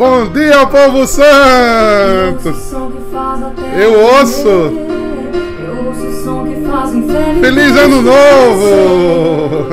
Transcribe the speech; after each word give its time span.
Bom 0.00 0.32
dia, 0.32 0.66
povo 0.66 1.06
santo! 1.06 2.54
Eu 3.78 4.00
ouço! 4.00 4.72
Feliz 7.42 7.76
ano 7.76 8.00
novo! 8.00 9.66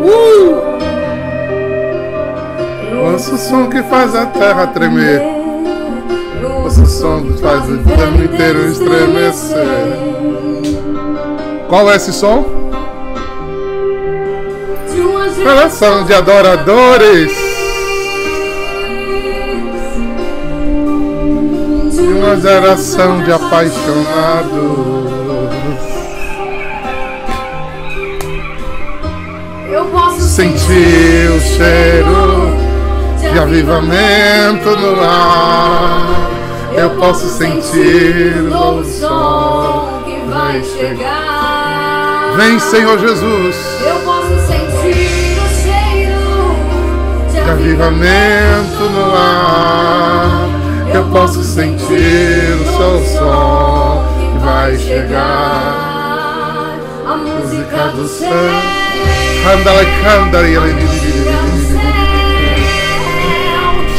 Uh! 0.00 0.54
Ouço 3.12 3.34
o 3.34 3.36
som 3.36 3.68
que 3.68 3.82
faz 3.82 4.14
a 4.14 4.24
terra 4.24 4.66
tremer. 4.68 5.20
Ouço 6.64 6.84
o 6.84 6.86
som 6.86 7.24
que 7.24 7.42
faz 7.42 7.68
o 7.68 7.72
ano 7.74 8.24
inteiro 8.24 8.64
estremecer. 8.70 9.66
Qual 11.68 11.92
é 11.92 11.96
esse 11.96 12.14
som? 12.14 12.63
Geração 15.36 16.04
de 16.04 16.14
adoradores. 16.14 17.32
De 21.92 22.12
uma 22.12 22.36
geração 22.40 23.22
de 23.22 23.32
apaixonados. 23.32 24.94
Eu 29.70 29.84
posso 29.86 30.20
Sentir 30.20 31.30
o 31.30 31.40
cheiro 31.40 32.64
de 33.32 33.38
avivamento 33.38 34.70
no 34.76 35.00
ar. 35.00 36.30
Eu 36.76 36.90
posso 36.90 37.28
sentir 37.28 38.34
o 38.48 38.84
som 38.84 40.02
que 40.04 40.28
vai 40.28 40.62
chegar. 40.62 42.34
Vem, 42.36 42.58
Senhor 42.58 42.98
Jesus, 42.98 43.56
Eu 43.86 44.03
avivamento 47.50 48.82
no 48.90 49.14
ar. 49.14 50.48
Eu 50.94 51.04
posso 51.06 51.42
sentir 51.42 52.54
o 52.60 52.64
seu 52.76 53.04
som 53.18 54.04
que 54.32 54.38
vai 54.44 54.76
chegar. 54.78 55.74
A 57.06 57.16
música 57.16 57.88
do 57.96 58.06
céu. 58.06 58.30
Candala, 59.42 59.84
candala, 60.02 60.46
e 60.48 60.54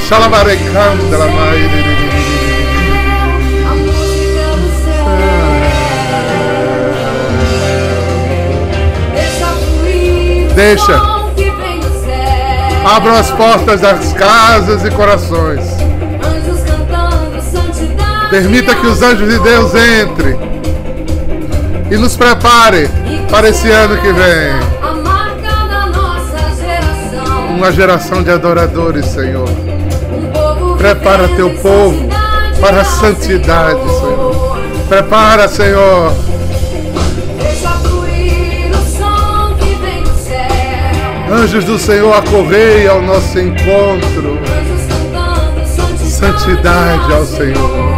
Xalabare, 0.07 0.57
candala, 0.71 1.27
mai- 1.27 1.69
A 3.65 3.75
música 3.75 4.45
do 4.57 4.69
céu. 4.83 5.05
Deixa 10.55 11.14
Abram 12.85 13.15
as 13.15 13.31
portas 13.31 13.81
das 13.81 14.13
casas 14.13 14.85
e 14.85 14.91
corações. 14.91 15.63
Anjos 16.23 16.61
cantando 16.61 17.41
santidade. 17.41 18.29
Permita 18.29 18.75
que 18.75 18.85
os 18.85 19.01
anjos 19.01 19.27
de 19.27 19.39
Deus 19.39 19.71
entrem 19.73 20.37
e 21.89 21.97
nos 21.97 22.15
prepare 22.15 22.87
para 23.31 23.49
esse 23.49 23.71
ano 23.71 23.97
que 23.97 24.13
vem. 24.13 24.75
Uma 27.57 27.71
geração 27.71 28.21
de 28.21 28.29
adoradores, 28.29 29.07
Senhor. 29.07 29.49
Prepara 30.77 31.27
teu 31.29 31.49
povo 31.55 32.07
para 32.61 32.81
a 32.81 32.85
santidade, 32.85 33.79
Senhor. 33.99 34.59
Prepara, 34.87 35.47
Senhor, 35.47 36.13
anjos 41.35 41.65
do 41.65 41.77
Senhor 41.77 42.13
a 42.13 42.21
correr 42.21 42.87
ao 42.87 43.01
nosso 43.01 43.37
encontro. 43.39 44.39
Santidade, 45.97 47.13
ao 47.13 47.25
Senhor. 47.25 47.95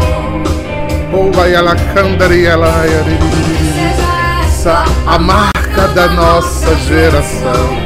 A 5.06 5.19
marca 5.19 5.88
da 5.94 6.07
nossa 6.07 6.75
geração. 6.88 7.78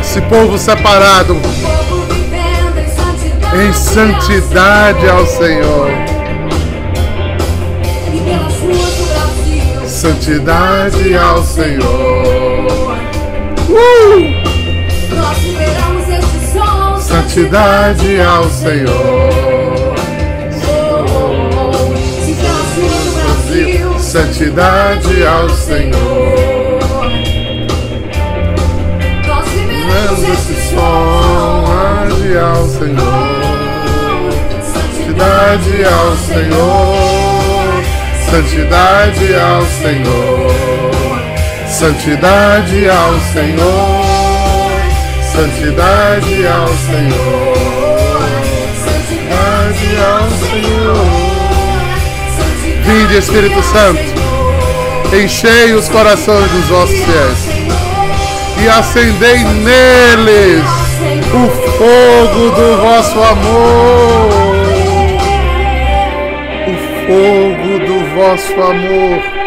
Esse 0.00 0.20
povo 0.22 0.56
separado 0.58 1.36
em 3.62 3.72
santidade. 3.72 5.08
ao 5.08 5.26
Senhor. 5.26 5.90
Santidade 9.86 11.14
ao 11.14 11.44
Senhor. 11.44 12.40
Uh! 13.68 14.39
Santidade 17.30 18.20
ao 18.20 18.50
Senhor. 18.50 19.30
Santidade 24.00 25.24
ao 25.24 25.48
Senhor. 25.50 26.80
Este 30.10 30.30
esse 30.32 30.70
som 30.70 31.66
ande 32.02 32.36
ao 32.36 32.66
Senhor. 32.66 32.98
Santidade 34.74 35.84
ao 35.84 36.16
Senhor. 36.16 36.90
Santidade 38.28 39.34
ao 39.36 39.64
Senhor. 39.66 40.50
Santidade 41.68 42.88
ao 42.90 43.20
Senhor. 43.32 43.99
Santidade 45.32 46.46
ao 46.46 46.68
Senhor. 46.68 47.54
Santidade 48.84 49.96
ao 49.96 50.28
Senhor. 50.48 51.06
Vinde, 52.84 53.16
Espírito 53.16 53.62
Santo. 53.62 54.02
Enchei 55.14 55.72
os 55.72 55.88
corações 55.88 56.50
dos 56.50 56.66
vossos 56.66 56.96
fiéis 56.96 57.48
e 58.62 58.68
acendei 58.68 59.44
neles 59.44 60.64
o 61.32 61.48
fogo 61.78 62.50
do 62.50 62.76
vosso 62.82 63.22
amor. 63.22 64.30
O 66.66 66.74
fogo 67.06 67.78
do 67.86 68.14
vosso 68.14 68.54
amor. 68.54 69.39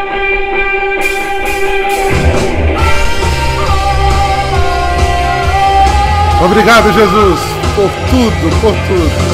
Obrigado, 6.41 6.91
Jesus, 6.94 7.39
por 7.75 7.89
tudo, 8.09 8.61
por 8.61 8.73
tudo. 8.88 9.33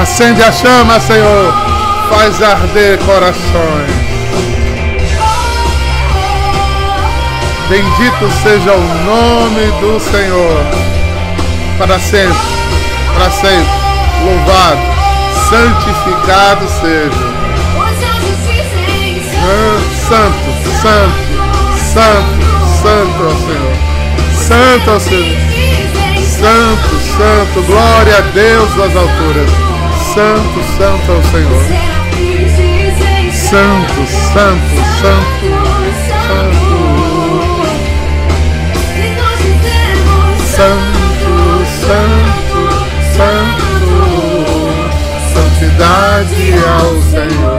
Acende 0.00 0.42
a 0.42 0.50
chama, 0.50 0.98
Senhor. 1.00 1.54
Faz 2.10 2.42
arder 2.42 2.98
corações. 2.98 4.04
Bendito 7.68 8.30
seja 8.42 8.72
o 8.72 8.84
nome 9.04 9.66
do 9.80 9.98
Senhor. 10.00 10.64
Para 11.78 11.98
sempre, 11.98 12.36
para 13.14 13.30
sempre. 13.30 13.72
Louvado, 14.24 14.80
santificado 15.48 16.68
seja. 16.80 17.34
Santo, 20.08 20.52
santo, 20.82 21.14
santo, 21.92 22.82
santo 22.82 23.22
ao 23.22 23.36
Senhor. 23.36 23.93
Santo 24.34 24.90
ao 24.90 25.00
Senhor. 25.00 25.36
Santo, 26.24 27.00
santo, 27.16 27.62
glória 27.66 28.18
a 28.18 28.20
Deus 28.32 28.74
das 28.74 28.96
alturas. 28.96 29.50
Santo, 30.14 30.62
santo 30.76 31.12
ao 31.12 31.22
Senhor. 31.24 31.64
Santo, 33.32 34.06
santo, 34.32 34.76
santo, 35.00 35.54
santo. 36.18 36.84
Santo, 40.54 41.30
santo, 41.82 42.58
santo, 43.16 43.74
santidade 45.32 46.44
ao 46.68 46.90
Senhor. 47.10 47.53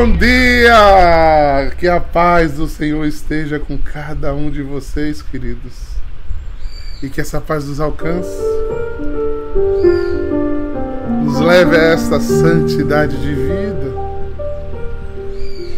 Bom 0.00 0.16
dia! 0.16 1.70
Que 1.78 1.86
a 1.86 2.00
paz 2.00 2.54
do 2.54 2.66
Senhor 2.66 3.04
esteja 3.04 3.60
com 3.60 3.76
cada 3.76 4.34
um 4.34 4.50
de 4.50 4.62
vocês, 4.62 5.20
queridos. 5.20 5.74
E 7.02 7.10
que 7.10 7.20
essa 7.20 7.38
paz 7.38 7.66
nos 7.66 7.80
alcance. 7.80 8.34
Nos 11.22 11.38
leve 11.40 11.76
a 11.76 11.82
esta 11.82 12.18
santidade 12.18 13.14
de 13.20 13.34
vida. 13.34 13.92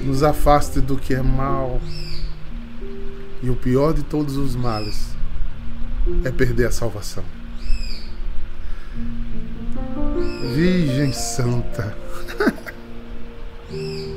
Nos 0.04 0.22
afaste 0.22 0.80
do 0.80 0.96
que 0.96 1.14
é 1.14 1.20
mal. 1.20 1.80
E 3.42 3.50
o 3.50 3.56
pior 3.56 3.92
de 3.92 4.04
todos 4.04 4.36
os 4.36 4.54
males 4.54 5.16
é 6.24 6.30
perder 6.30 6.68
a 6.68 6.70
salvação. 6.70 7.24
Virgem 10.54 11.12
Santa. 11.12 11.92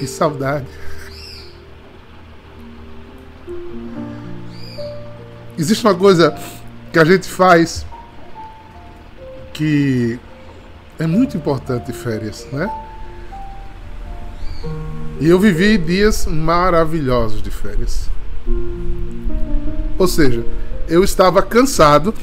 e 0.00 0.06
saudade. 0.06 0.66
Existe 5.58 5.84
uma 5.84 5.94
coisa 5.94 6.34
que 6.92 6.98
a 6.98 7.04
gente 7.04 7.28
faz 7.28 7.84
que 9.52 10.18
é 10.98 11.06
muito 11.06 11.36
importante 11.36 11.92
férias, 11.92 12.46
né? 12.50 12.68
E 15.20 15.28
eu 15.28 15.38
vivi 15.38 15.76
dias 15.76 16.26
maravilhosos 16.26 17.42
de 17.42 17.50
férias. 17.50 18.08
Ou 19.98 20.08
seja, 20.08 20.42
eu 20.88 21.04
estava 21.04 21.42
cansado 21.42 22.14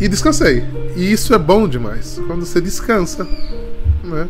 e 0.00 0.08
descansei. 0.08 0.64
E 0.96 1.12
isso 1.12 1.32
é 1.32 1.38
bom 1.38 1.68
demais. 1.68 2.20
Quando 2.26 2.44
você 2.44 2.60
descansa, 2.60 3.24
né? 4.02 4.28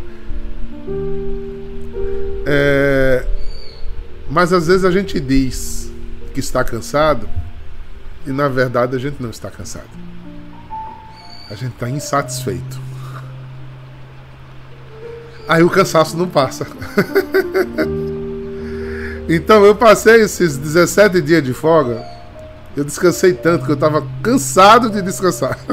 É... 2.46 3.26
Mas 4.30 4.52
às 4.52 4.66
vezes 4.66 4.84
a 4.84 4.90
gente 4.90 5.20
diz 5.20 5.90
que 6.32 6.40
está 6.40 6.64
cansado 6.64 7.28
e 8.26 8.30
na 8.30 8.48
verdade 8.48 8.96
a 8.96 8.98
gente 8.98 9.22
não 9.22 9.30
está 9.30 9.50
cansado. 9.50 9.88
A 11.50 11.54
gente 11.54 11.74
está 11.74 11.88
insatisfeito. 11.88 12.80
Aí 15.46 15.62
o 15.62 15.70
cansaço 15.70 16.16
não 16.16 16.28
passa. 16.28 16.66
então 19.28 19.64
eu 19.64 19.76
passei 19.76 20.22
esses 20.22 20.56
17 20.56 21.20
dias 21.20 21.42
de 21.42 21.52
folga. 21.52 22.02
Eu 22.76 22.82
descansei 22.82 23.34
tanto 23.34 23.64
que 23.64 23.70
eu 23.70 23.74
estava 23.74 24.04
cansado 24.22 24.90
de 24.90 25.00
descansar. 25.02 25.58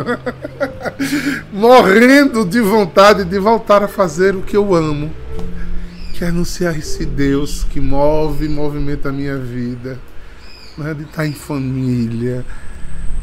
Morrendo 1.51 2.45
de 2.45 2.61
vontade 2.61 3.23
de 3.23 3.39
voltar 3.39 3.83
a 3.83 3.87
fazer 3.87 4.35
o 4.35 4.41
que 4.41 4.55
eu 4.55 4.73
amo. 4.73 5.11
Que 6.13 6.23
é 6.23 6.27
anunciar 6.27 6.77
esse 6.77 7.05
Deus 7.05 7.63
que 7.63 7.79
move 7.79 8.45
e 8.45 8.49
movimenta 8.49 9.09
a 9.09 9.11
minha 9.11 9.37
vida. 9.37 9.99
Né? 10.77 10.93
De 10.93 11.03
estar 11.03 11.25
em 11.25 11.33
família. 11.33 12.45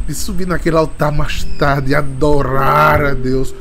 De 0.06 0.14
subir 0.14 0.46
naquele 0.46 0.76
altar 0.76 1.12
mais 1.12 1.44
tarde 1.58 1.92
e 1.92 1.94
adorar 1.94 3.04
a 3.04 3.14
Deus 3.14 3.54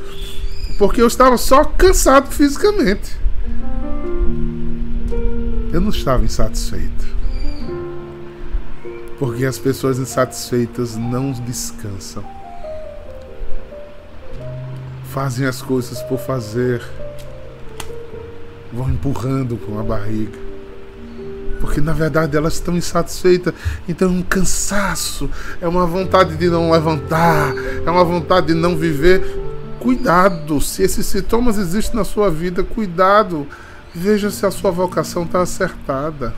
porque 0.78 1.02
eu 1.02 1.08
estava 1.08 1.36
só 1.36 1.64
cansado 1.64 2.30
fisicamente. 2.30 3.18
Eu 5.72 5.80
não 5.80 5.90
estava 5.90 6.24
insatisfeito. 6.24 7.18
Porque 9.18 9.44
as 9.44 9.58
pessoas 9.58 9.98
insatisfeitas 9.98 10.96
não 10.96 11.32
descansam. 11.32 12.24
Fazem 15.18 15.48
as 15.48 15.60
coisas 15.60 16.00
por 16.02 16.20
fazer. 16.20 16.80
Vão 18.72 18.88
empurrando 18.88 19.56
com 19.56 19.76
a 19.76 19.82
barriga. 19.82 20.38
Porque 21.60 21.80
na 21.80 21.92
verdade 21.92 22.36
elas 22.36 22.54
estão 22.54 22.76
insatisfeitas. 22.76 23.52
Então 23.88 24.06
é 24.06 24.12
um 24.12 24.22
cansaço, 24.22 25.28
é 25.60 25.66
uma 25.66 25.84
vontade 25.88 26.36
de 26.36 26.48
não 26.48 26.70
levantar, 26.70 27.52
é 27.84 27.90
uma 27.90 28.04
vontade 28.04 28.46
de 28.46 28.54
não 28.54 28.76
viver 28.76 29.20
Cuidado, 29.80 30.60
se 30.60 30.84
esses 30.84 31.04
sintomas 31.04 31.58
existem 31.58 31.96
na 31.96 32.04
sua 32.04 32.30
vida, 32.30 32.62
cuidado. 32.62 33.44
Veja 33.92 34.30
se 34.30 34.46
a 34.46 34.52
sua 34.52 34.70
vocação 34.70 35.24
está 35.24 35.42
acertada. 35.42 36.32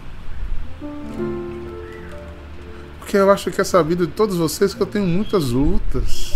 Porque 2.99 3.19
eu 3.19 3.31
acho 3.31 3.51
que 3.51 3.61
é 3.61 3.65
sabido 3.65 4.07
de 4.07 4.13
todos 4.15 4.39
vocês 4.39 4.73
que 4.73 4.81
eu 4.81 4.87
tenho 4.87 5.05
muitas 5.05 5.51
lutas. 5.51 6.30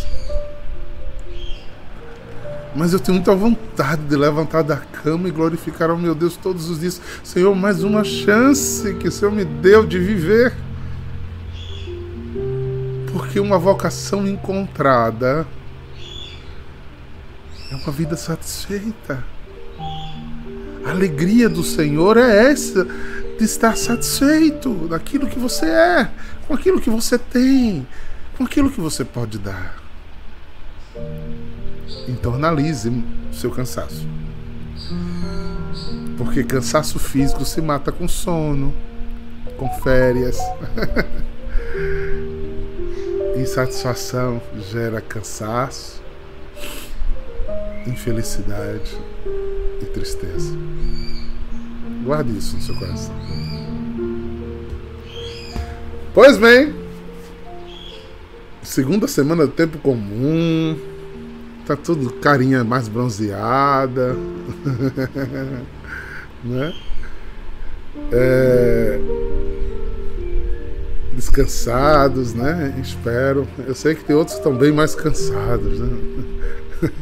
Mas 2.74 2.92
eu 2.92 2.98
tenho 2.98 3.16
muita 3.16 3.34
vontade 3.34 4.02
de 4.02 4.16
levantar 4.16 4.62
da 4.62 4.76
cama 4.76 5.28
e 5.28 5.30
glorificar 5.30 5.90
ao 5.90 5.96
meu 5.96 6.14
Deus 6.14 6.36
todos 6.36 6.68
os 6.68 6.80
dias. 6.80 7.00
Senhor, 7.22 7.54
mais 7.54 7.84
uma 7.84 8.02
chance 8.02 8.92
que 8.94 9.06
o 9.06 9.12
Senhor 9.12 9.30
me 9.30 9.44
deu 9.44 9.86
de 9.86 9.98
viver. 9.98 10.52
Porque 13.12 13.38
uma 13.38 13.58
vocação 13.58 14.26
encontrada 14.26 15.46
é 17.70 17.76
uma 17.76 17.92
vida 17.92 18.16
satisfeita. 18.16 19.24
A 20.84 20.90
alegria 20.90 21.48
do 21.48 21.62
Senhor 21.62 22.16
é 22.16 22.50
essa, 22.50 22.84
de 23.38 23.44
estar 23.44 23.76
satisfeito 23.76 24.88
daquilo 24.88 25.26
que 25.28 25.38
você 25.38 25.66
é, 25.66 26.10
com 26.46 26.54
aquilo 26.54 26.80
que 26.80 26.90
você 26.90 27.18
tem, 27.18 27.86
com 28.36 28.44
aquilo 28.44 28.70
que 28.70 28.80
você 28.80 29.04
pode 29.04 29.38
dar. 29.38 29.76
Analise 32.34 32.88
o 32.88 33.34
seu 33.34 33.50
cansaço. 33.50 34.06
Porque 36.16 36.44
cansaço 36.44 36.98
físico 36.98 37.44
se 37.44 37.60
mata 37.60 37.92
com 37.92 38.08
sono, 38.08 38.74
com 39.56 39.68
férias. 39.80 40.38
Insatisfação 43.36 44.40
gera 44.70 45.00
cansaço 45.00 46.04
infelicidade 47.86 48.96
e 49.80 49.84
tristeza. 49.86 50.56
Guarde 52.02 52.36
isso 52.36 52.56
no 52.56 52.62
seu 52.62 52.74
coração. 52.76 53.14
Pois 56.12 56.36
bem, 56.36 56.74
segunda 58.62 59.08
semana 59.08 59.46
do 59.46 59.52
tempo 59.52 59.78
comum, 59.78 60.78
tá 61.66 61.76
tudo 61.76 62.10
carinha 62.14 62.62
mais 62.62 62.88
bronzeada, 62.88 64.14
né? 66.44 66.74
É, 68.12 69.00
descansados, 71.14 72.34
né? 72.34 72.74
Espero. 72.82 73.48
Eu 73.66 73.74
sei 73.74 73.94
que 73.94 74.04
tem 74.04 74.14
outros 74.14 74.34
que 74.36 74.40
estão 74.40 74.56
bem 74.56 74.72
mais 74.72 74.94
cansados, 74.94 75.80
né? 75.80 75.88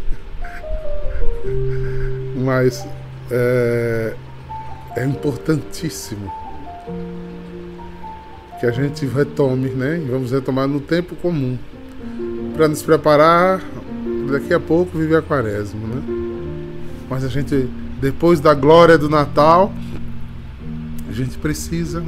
mas 2.37 2.87
é, 3.31 4.15
é 4.97 5.05
importantíssimo 5.05 6.31
que 8.61 8.67
a 8.67 8.71
gente 8.71 9.07
retome, 9.07 9.71
né? 9.71 9.99
E 9.99 10.09
vamos 10.09 10.31
retomar 10.31 10.69
no 10.69 10.81
tempo 10.81 11.17
comum 11.17 11.59
para 12.55 12.69
nos 12.69 12.83
preparar 12.83 13.61
daqui 14.31 14.53
a 14.55 14.61
pouco 14.61 14.99
viver 14.99 15.17
a 15.17 15.23
quaresma, 15.23 15.81
né? 15.87 16.03
Mas 17.09 17.25
a 17.25 17.29
gente 17.29 17.69
depois 18.01 18.41
da 18.41 18.53
glória 18.53 18.99
do 18.99 19.09
Natal, 19.09 19.73
a 21.09 21.13
gente 21.13 21.39
precisa 21.39 22.05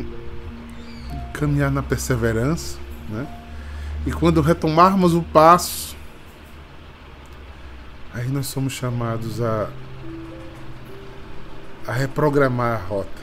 caminhar 1.32 1.70
na 1.70 1.82
perseverança, 1.82 2.78
né? 3.08 3.26
E 4.06 4.12
quando 4.12 4.40
retomarmos 4.40 5.14
o 5.14 5.22
passo, 5.22 5.96
aí 8.12 8.28
nós 8.28 8.46
somos 8.46 8.72
chamados 8.72 9.40
a 9.40 9.68
a 11.86 11.92
reprogramar 11.92 12.80
a 12.80 12.86
rota 12.86 13.22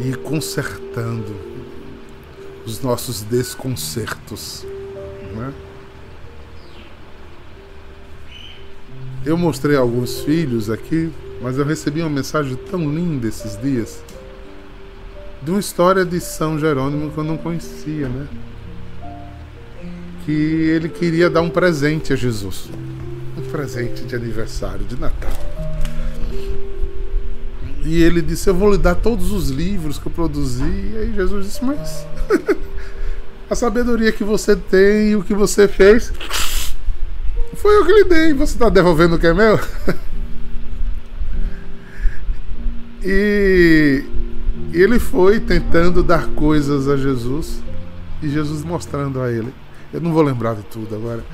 e 0.00 0.08
ir 0.08 0.16
consertando 0.18 1.34
os 2.66 2.80
nossos 2.82 3.22
desconcertos. 3.22 4.66
Né? 5.34 5.52
Eu 9.24 9.36
mostrei 9.36 9.76
alguns 9.76 10.20
filhos 10.20 10.70
aqui, 10.70 11.10
mas 11.42 11.58
eu 11.58 11.64
recebi 11.64 12.00
uma 12.00 12.08
mensagem 12.08 12.56
tão 12.70 12.80
linda 12.80 13.28
esses 13.28 13.60
dias 13.60 14.02
de 15.42 15.50
uma 15.50 15.60
história 15.60 16.04
de 16.04 16.20
São 16.20 16.58
Jerônimo 16.58 17.10
que 17.10 17.18
eu 17.18 17.24
não 17.24 17.36
conhecia, 17.36 18.08
né? 18.08 18.26
Que 20.24 20.32
ele 20.32 20.88
queria 20.88 21.28
dar 21.28 21.42
um 21.42 21.50
presente 21.50 22.12
a 22.12 22.16
Jesus. 22.16 22.70
Um 23.36 23.42
presente 23.50 24.04
de 24.04 24.14
aniversário, 24.14 24.84
de 24.84 24.98
Natal. 24.98 25.32
E 27.84 28.02
ele 28.02 28.20
disse: 28.20 28.48
Eu 28.48 28.54
vou 28.54 28.72
lhe 28.72 28.78
dar 28.78 28.94
todos 28.94 29.32
os 29.32 29.48
livros 29.48 29.98
que 29.98 30.06
eu 30.06 30.12
produzi. 30.12 30.62
E 30.62 30.98
aí 30.98 31.14
Jesus 31.14 31.46
disse: 31.46 31.64
Mas 31.64 32.06
a 33.48 33.54
sabedoria 33.54 34.12
que 34.12 34.24
você 34.24 34.54
tem 34.54 35.10
e 35.10 35.16
o 35.16 35.22
que 35.22 35.34
você 35.34 35.66
fez 35.66 36.12
foi 37.60 37.76
eu 37.76 37.86
que 37.86 37.92
lhe 37.92 38.04
dei. 38.04 38.34
Você 38.34 38.54
está 38.54 38.68
devolvendo 38.68 39.16
o 39.16 39.18
que 39.18 39.26
é 39.26 39.34
meu? 39.34 39.58
e 43.02 44.04
ele 44.72 44.98
foi 44.98 45.40
tentando 45.40 46.02
dar 46.02 46.26
coisas 46.28 46.88
a 46.88 46.96
Jesus 46.96 47.62
e 48.22 48.28
Jesus 48.28 48.64
mostrando 48.64 49.20
a 49.20 49.30
ele. 49.30 49.52
Eu 49.92 50.00
não 50.00 50.12
vou 50.12 50.22
lembrar 50.22 50.54
de 50.54 50.62
tudo 50.62 50.94
agora. 50.94 51.24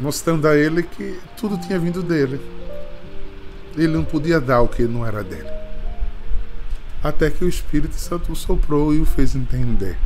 Mostrando 0.00 0.46
a 0.46 0.56
ele 0.56 0.82
que 0.82 1.18
tudo 1.36 1.58
tinha 1.58 1.78
vindo 1.78 2.02
dele 2.02 2.40
ele 3.76 3.92
não 3.96 4.04
podia 4.04 4.40
dar 4.40 4.60
o 4.60 4.68
que 4.68 4.82
não 4.82 5.06
era 5.06 5.22
dele. 5.22 5.48
Até 7.02 7.30
que 7.30 7.44
o 7.44 7.48
Espírito 7.48 7.94
Santo 7.94 8.34
soprou 8.34 8.92
e 8.92 9.00
o 9.00 9.06
fez 9.06 9.36
entender 9.36 9.96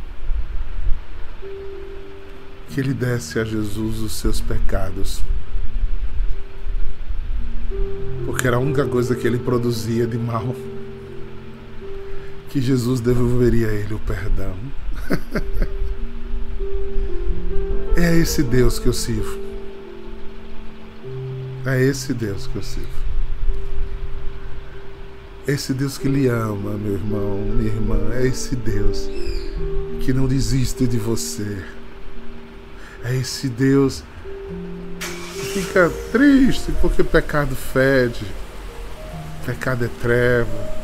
que 2.73 2.79
ele 2.79 2.93
desse 2.93 3.37
a 3.37 3.45
Jesus 3.45 3.99
os 3.99 4.13
seus 4.13 4.41
pecados. 4.41 5.21
Porque 8.25 8.47
era 8.47 8.57
a 8.57 8.59
única 8.59 8.85
coisa 8.85 9.15
que 9.15 9.27
ele 9.27 9.37
produzia 9.37 10.07
de 10.07 10.17
mal. 10.17 10.55
Que 12.49 12.59
Jesus 12.59 12.99
devolveria 12.99 13.67
a 13.67 13.73
ele 13.73 13.93
o 13.93 13.99
perdão. 13.99 14.55
é 17.95 18.17
esse 18.17 18.41
Deus 18.41 18.79
que 18.79 18.87
eu 18.87 18.93
sirvo. 18.93 19.37
É 21.67 21.79
esse 21.79 22.11
Deus 22.11 22.47
que 22.47 22.55
eu 22.55 22.63
sirvo. 22.63 23.03
Esse 25.47 25.73
Deus 25.73 25.99
que 25.99 26.07
lhe 26.07 26.27
ama, 26.27 26.71
meu 26.71 26.93
irmão, 26.93 27.37
minha 27.55 27.71
irmã. 27.71 27.99
É 28.13 28.25
esse 28.25 28.55
Deus 28.55 29.07
que 30.01 30.11
não 30.11 30.25
desiste 30.25 30.87
de 30.87 30.97
você. 30.97 31.63
É 33.05 33.15
esse 33.15 33.49
Deus 33.49 34.03
que 35.33 35.61
fica 35.61 35.89
triste 36.11 36.71
porque 36.81 37.03
pecado 37.03 37.55
fede, 37.55 38.25
pecado 39.45 39.85
é 39.85 39.89
treva. 40.01 40.83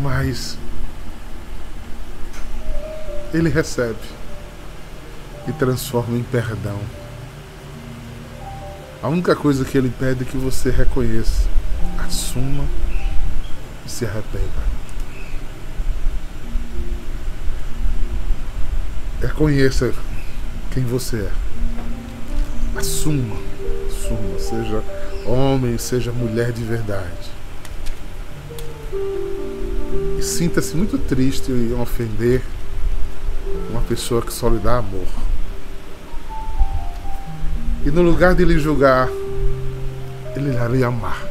Mas 0.00 0.56
ele 3.34 3.48
recebe 3.48 3.98
e 5.46 5.52
transforma 5.52 6.16
em 6.16 6.22
perdão. 6.22 6.80
A 9.02 9.08
única 9.08 9.36
coisa 9.36 9.64
que 9.64 9.76
ele 9.76 9.92
pede 9.96 10.22
é 10.22 10.26
que 10.26 10.36
você 10.36 10.70
reconheça, 10.70 11.46
assuma 11.98 12.64
e 13.86 13.90
se 13.90 14.04
arrependa. 14.04 14.77
Reconheça 19.20 19.92
quem 20.70 20.84
você 20.84 21.16
é. 21.16 21.32
Assuma, 22.78 23.36
assuma, 23.88 24.38
seja 24.38 24.82
homem, 25.26 25.76
seja 25.76 26.12
mulher 26.12 26.52
de 26.52 26.62
verdade. 26.62 27.32
E 30.18 30.22
sinta-se 30.22 30.76
muito 30.76 30.96
triste 30.98 31.50
em 31.50 31.72
ofender 31.80 32.42
uma 33.70 33.80
pessoa 33.82 34.22
que 34.22 34.32
só 34.32 34.48
lhe 34.48 34.58
dá 34.58 34.78
amor. 34.78 35.08
E 37.84 37.90
no 37.90 38.02
lugar 38.02 38.36
de 38.36 38.44
lhe 38.44 38.58
julgar, 38.58 39.08
ele 40.36 40.50
irá 40.50 40.68
lhe 40.68 40.84
amar. 40.84 41.26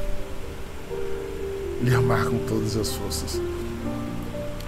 Lhe 1.81 1.95
amar 1.95 2.25
com 2.25 2.37
todas 2.39 2.75
as 2.75 2.93
forças. 2.93 3.39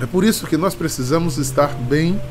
É 0.01 0.05
por 0.05 0.23
isso 0.23 0.47
que 0.47 0.55
nós 0.55 0.73
precisamos 0.73 1.37
estar 1.37 1.73
bem 1.73 2.21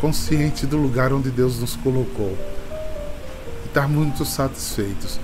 consciente 0.00 0.66
do 0.66 0.76
lugar 0.76 1.12
onde 1.12 1.30
Deus 1.30 1.60
nos 1.60 1.76
colocou. 1.76 2.36
E 3.64 3.68
estar 3.68 3.88
muito 3.88 4.24
satisfeitos. 4.24 5.20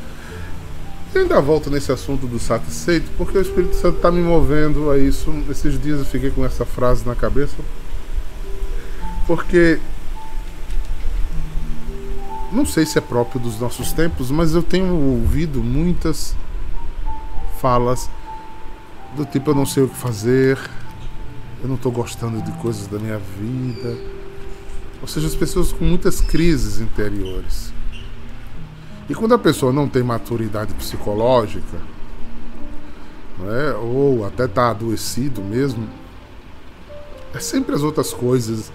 Eu 1.14 1.22
ainda 1.22 1.40
volto 1.40 1.70
nesse 1.70 1.90
assunto 1.90 2.26
do 2.26 2.38
satisfeito, 2.38 3.10
porque 3.16 3.38
o 3.38 3.40
Espírito 3.40 3.74
Santo 3.76 3.96
está 3.96 4.10
me 4.10 4.20
movendo 4.20 4.90
a 4.90 4.98
isso. 4.98 5.32
Esses 5.50 5.80
dias 5.80 6.00
eu 6.00 6.04
fiquei 6.04 6.30
com 6.30 6.44
essa 6.44 6.64
frase 6.64 7.06
na 7.06 7.14
cabeça. 7.14 7.56
Porque 9.26 9.78
não 12.52 12.64
sei 12.64 12.86
se 12.86 12.98
é 12.98 13.00
próprio 13.00 13.40
dos 13.40 13.58
nossos 13.58 13.92
tempos, 13.92 14.30
mas 14.30 14.54
eu 14.54 14.62
tenho 14.62 14.94
ouvido 14.94 15.62
muitas 15.62 16.36
falas 17.60 18.08
do 19.16 19.24
tipo 19.24 19.50
eu 19.50 19.54
não 19.54 19.64
sei 19.64 19.82
o 19.82 19.88
que 19.88 19.96
fazer, 19.96 20.58
eu 21.62 21.68
não 21.68 21.76
estou 21.76 21.90
gostando 21.90 22.42
de 22.42 22.52
coisas 22.58 22.86
da 22.86 22.98
minha 22.98 23.18
vida. 23.18 24.15
Ou 25.00 25.08
seja, 25.08 25.26
as 25.26 25.34
pessoas 25.34 25.72
com 25.72 25.84
muitas 25.84 26.20
crises 26.20 26.80
interiores. 26.80 27.72
E 29.08 29.14
quando 29.14 29.34
a 29.34 29.38
pessoa 29.38 29.72
não 29.72 29.88
tem 29.88 30.02
maturidade 30.02 30.74
psicológica, 30.74 31.78
é, 33.44 33.74
ou 33.74 34.26
até 34.26 34.46
está 34.46 34.70
adoecido 34.70 35.42
mesmo, 35.42 35.88
é 37.34 37.38
sempre 37.38 37.74
as 37.74 37.82
outras 37.82 38.12
coisas 38.12 38.72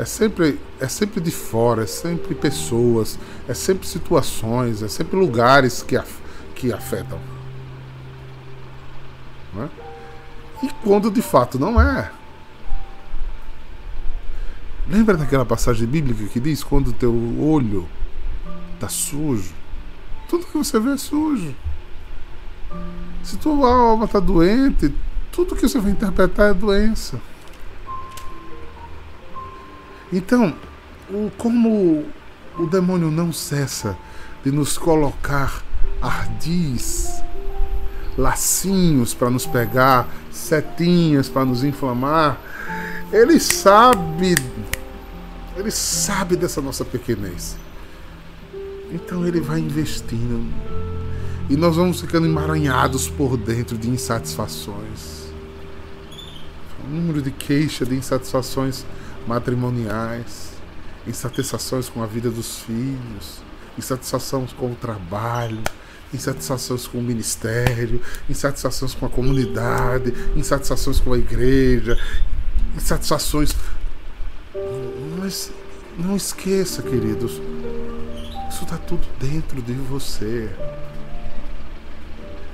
é 0.00 0.04
sempre, 0.06 0.58
é 0.80 0.88
sempre 0.88 1.20
de 1.20 1.30
fora, 1.30 1.82
é 1.82 1.86
sempre 1.86 2.34
pessoas, 2.34 3.18
é 3.46 3.52
sempre 3.52 3.86
situações, 3.86 4.82
é 4.82 4.88
sempre 4.88 5.14
lugares 5.14 5.82
que, 5.82 5.94
af, 5.94 6.10
que 6.54 6.72
afetam. 6.72 7.20
Né? 9.52 9.68
E 10.62 10.70
quando 10.82 11.10
de 11.10 11.20
fato 11.20 11.58
não 11.58 11.78
é. 11.78 12.10
Lembra 14.90 15.16
daquela 15.16 15.46
passagem 15.46 15.86
bíblica 15.86 16.24
que 16.24 16.40
diz: 16.40 16.64
quando 16.64 16.88
o 16.88 16.92
teu 16.92 17.14
olho 17.40 17.88
está 18.74 18.88
sujo, 18.88 19.54
tudo 20.28 20.46
que 20.46 20.58
você 20.58 20.80
vê 20.80 20.92
é 20.92 20.96
sujo. 20.96 21.54
Se 23.22 23.36
tua 23.36 23.72
alma 23.72 24.06
está 24.06 24.18
doente, 24.18 24.92
tudo 25.30 25.54
que 25.54 25.68
você 25.68 25.78
vai 25.78 25.92
interpretar 25.92 26.50
é 26.50 26.54
doença. 26.54 27.20
Então, 30.12 30.54
o, 31.08 31.30
como 31.38 32.04
o 32.58 32.66
demônio 32.66 33.10
não 33.10 33.32
cessa 33.32 33.96
de 34.42 34.50
nos 34.50 34.76
colocar 34.76 35.62
ardis, 36.02 37.22
lacinhos 38.18 39.14
para 39.14 39.30
nos 39.30 39.46
pegar, 39.46 40.08
setinhas 40.32 41.28
para 41.28 41.44
nos 41.44 41.62
inflamar, 41.62 42.40
ele 43.12 43.38
sabe, 43.38 44.34
ele 45.60 45.70
sabe 45.70 46.36
dessa 46.36 46.60
nossa 46.60 46.84
pequenez. 46.84 47.56
Então 48.92 49.26
ele 49.26 49.40
vai 49.40 49.60
investindo 49.60 50.44
e 51.48 51.56
nós 51.56 51.76
vamos 51.76 52.00
ficando 52.00 52.26
emaranhados 52.26 53.08
por 53.08 53.36
dentro 53.36 53.76
de 53.76 53.88
insatisfações. 53.88 55.30
Um 56.86 56.94
número 56.94 57.22
de 57.22 57.30
queixa, 57.30 57.84
de 57.84 57.94
insatisfações 57.94 58.84
matrimoniais, 59.26 60.50
insatisfações 61.06 61.88
com 61.88 62.02
a 62.02 62.06
vida 62.06 62.30
dos 62.30 62.60
filhos, 62.60 63.42
insatisfações 63.78 64.52
com 64.52 64.72
o 64.72 64.74
trabalho, 64.74 65.60
insatisfações 66.12 66.86
com 66.86 66.98
o 66.98 67.02
ministério, 67.02 68.00
insatisfações 68.28 68.94
com 68.94 69.06
a 69.06 69.10
comunidade, 69.10 70.12
insatisfações 70.36 71.00
com 71.00 71.12
a 71.12 71.18
igreja, 71.18 71.98
insatisfações. 72.76 73.54
Mas 75.20 75.52
não 75.98 76.16
esqueça, 76.16 76.82
queridos, 76.82 77.32
isso 78.48 78.64
está 78.64 78.76
tudo 78.78 79.06
dentro 79.20 79.62
de 79.62 79.74
você. 79.74 80.50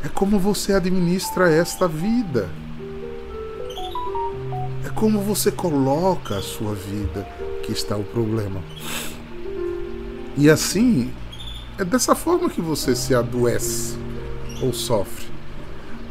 É 0.05 0.09
como 0.09 0.39
você 0.39 0.75
administra 0.75 1.51
esta 1.51 1.89
vida 1.89 2.51
como 4.97 5.21
você 5.21 5.53
coloca 5.53 6.39
a 6.39 6.43
sua 6.43 6.75
vida 6.75 7.29
que 7.63 7.71
está 7.71 7.95
o 7.97 8.03
problema. 8.03 8.63
E 10.37 10.49
assim, 10.49 11.13
é 11.79 11.85
dessa 11.85 12.15
forma 12.15 12.49
que 12.49 12.63
você 12.63 12.97
se 12.97 13.15
adoece 13.15 13.97
ou 14.63 14.73
sofre. 14.73 15.27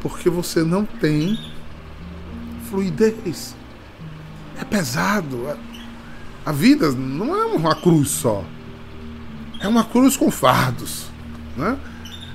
Porque 0.01 0.29
você 0.29 0.63
não 0.63 0.85
tem 0.85 1.35
fluidez. 2.69 3.55
É 4.61 4.63
pesado. 4.63 5.57
A 6.45 6.51
vida 6.51 6.91
não 6.91 7.35
é 7.35 7.45
uma 7.45 7.75
cruz 7.75 8.09
só. 8.09 8.43
É 9.59 9.67
uma 9.67 9.83
cruz 9.83 10.15
com 10.15 10.29
fardos. 10.29 11.07
Né? 11.57 11.77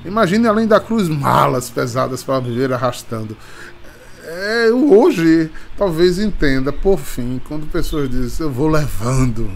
Imagine 0.04 0.46
além 0.46 0.66
da 0.66 0.80
cruz 0.80 1.08
malas 1.08 1.70
pesadas 1.70 2.22
para 2.22 2.40
viver 2.40 2.72
arrastando 2.72 3.36
é, 4.30 4.70
hoje 4.70 5.50
talvez 5.76 6.18
entenda, 6.20 6.72
por 6.72 6.98
fim, 6.98 7.40
quando 7.48 7.66
pessoas 7.66 8.08
dizem 8.08 8.46
eu 8.46 8.52
vou 8.52 8.68
levando. 8.68 9.50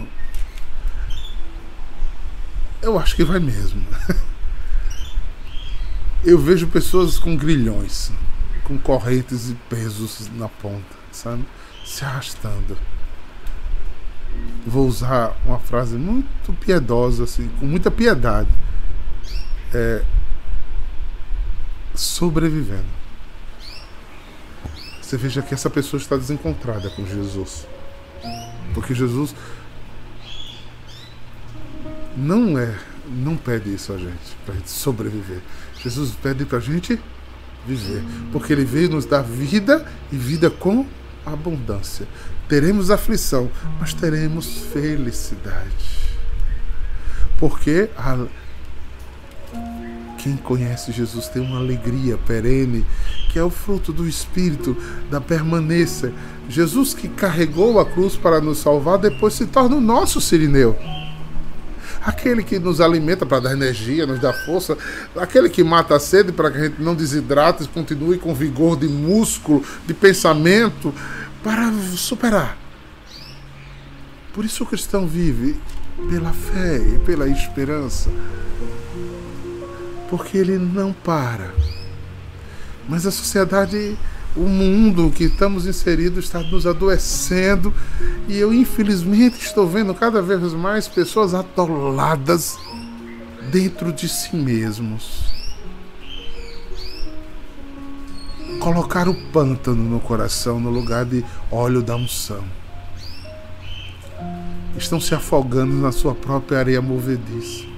Eu 2.83 2.99
acho 2.99 3.15
que 3.15 3.25
vai 3.25 3.39
mesmo. 3.39 3.83
Eu 6.25 6.39
vejo 6.39 6.67
pessoas 6.69 7.19
com 7.19 7.37
grilhões, 7.37 8.11
com 8.65 8.79
correntes 8.79 9.51
e 9.51 9.55
pesos 9.69 10.31
na 10.35 10.49
ponta, 10.49 10.97
sabe? 11.13 11.45
Se 11.85 12.03
arrastando. 12.03 12.79
Vou 14.67 14.87
usar 14.87 15.37
uma 15.45 15.59
frase 15.59 15.97
muito 15.97 16.53
piedosa, 16.55 17.25
assim, 17.25 17.51
com 17.61 17.67
muita 17.67 17.91
piedade. 17.91 18.49
É, 19.73 20.03
sobrevivendo 21.95 23.05
você 25.15 25.19
veja 25.19 25.43
que 25.43 25.55
essa 25.55 25.71
pessoa 25.71 26.01
está 26.01 26.17
desencontrada 26.17 26.91
com 26.91 27.07
Jesus. 27.07 27.69
Porque 28.73 28.95
Jesus 28.95 29.35
não 32.17 32.59
é, 32.59 32.75
não 33.09 33.37
pede 33.37 33.73
isso 33.73 33.93
a 33.93 33.99
gente, 33.99 34.37
para 34.45 34.55
a 34.55 34.57
gente 34.57 34.71
sobreviver. 34.71 35.41
Jesus 35.81 36.13
pede 36.21 36.45
para 36.45 36.59
a 36.59 36.61
gente 36.61 36.99
viver. 37.65 38.03
Porque 38.33 38.53
Ele 38.53 38.65
veio 38.65 38.91
nos 38.91 39.05
dar 39.05 39.23
vida 39.23 39.87
e 40.11 40.17
vida 40.17 40.51
com 40.51 40.85
abundância. 41.27 42.07
Teremos 42.49 42.91
aflição, 42.91 43.51
mas 43.81 43.95
teremos 43.95 44.47
felicidade. 44.73 46.05
Porque 47.39 47.91
a, 47.97 48.27
Quem 50.19 50.37
conhece 50.37 50.93
Jesus 50.93 51.29
tem 51.29 51.43
uma 51.43 51.59
alegria 51.59 52.17
perene, 52.17 52.85
que 53.31 53.39
é 53.39 53.43
o 53.43 53.51
fruto 53.51 53.93
do 53.93 54.09
Espírito, 54.09 54.77
da 55.11 55.21
permanência. 55.21 56.13
Jesus 56.49 56.95
que 56.95 57.09
carregou 57.09 57.79
a 57.79 57.85
cruz 57.85 58.17
para 58.17 58.41
nos 58.41 58.59
salvar, 58.59 58.99
depois 58.99 59.35
se 59.35 59.47
torna 59.47 59.77
o 59.77 59.81
nosso 59.81 60.21
sirineu. 60.21 60.79
Aquele 62.05 62.43
que 62.43 62.59
nos 62.59 62.81
alimenta 62.81 63.25
para 63.25 63.41
dar 63.41 63.53
energia, 63.53 64.07
nos 64.07 64.21
dá 64.21 64.33
força, 64.33 64.77
aquele 65.17 65.49
que 65.49 65.65
mata 65.65 65.97
a 65.97 66.01
sede 66.01 66.33
para 66.33 66.51
que 66.51 66.59
a 66.59 66.65
gente 66.65 66.83
não 66.83 66.95
desidrate 66.95 67.67
continue 67.69 68.19
com 68.19 68.35
vigor 68.35 68.77
de 68.77 68.87
músculo, 68.87 69.65
de 69.87 69.95
pensamento, 69.95 70.95
para 71.43 71.73
superar. 71.97 72.59
Por 74.35 74.45
isso 74.45 74.65
o 74.65 74.67
cristão 74.67 75.07
vive 75.07 75.59
pela 76.11 76.33
fé 76.33 76.77
e 76.77 76.99
pela 76.99 77.29
esperança 77.29 78.11
porque 80.09 80.39
ele 80.39 80.59
não 80.59 80.93
para. 80.93 81.53
Mas 82.89 83.05
a 83.05 83.11
sociedade, 83.11 83.99
o 84.37 84.49
mundo 84.49 85.11
que 85.11 85.25
estamos 85.25 85.67
inseridos 85.67 86.25
está 86.25 86.41
nos 86.41 86.67
adoecendo 86.67 87.73
e 88.29 88.37
eu 88.37 88.53
infelizmente 88.53 89.45
estou 89.45 89.67
vendo 89.67 89.95
cada 89.95 90.21
vez 90.21 90.53
mais 90.53 90.89
pessoas 90.89 91.35
atoladas 91.35 92.59
dentro 93.51 93.93
de 93.93 94.09
si 94.09 94.35
mesmos. 94.35 95.33
Colocar 98.61 99.09
o 99.09 99.15
pântano 99.15 99.83
no 99.83 100.01
coração 100.01 100.59
no 100.59 100.71
lugar 100.71 101.05
de 101.05 101.25
óleo 101.51 101.83
da 101.83 101.95
unção. 101.95 102.45
Estão 104.77 105.01
se 105.01 105.15
afogando 105.15 105.75
na 105.75 105.93
sua 105.93 106.15
própria 106.15 106.59
areia 106.59 106.83
movediça 106.83 107.75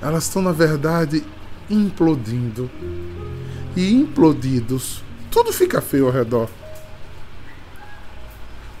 elas 0.00 0.24
estão, 0.24 0.40
na 0.40 0.52
verdade, 0.52 1.24
implodindo. 1.68 2.70
E 3.76 3.92
implodidos, 3.92 5.02
tudo 5.30 5.52
fica 5.52 5.80
feio 5.80 6.06
ao 6.06 6.12
redor. 6.12 6.48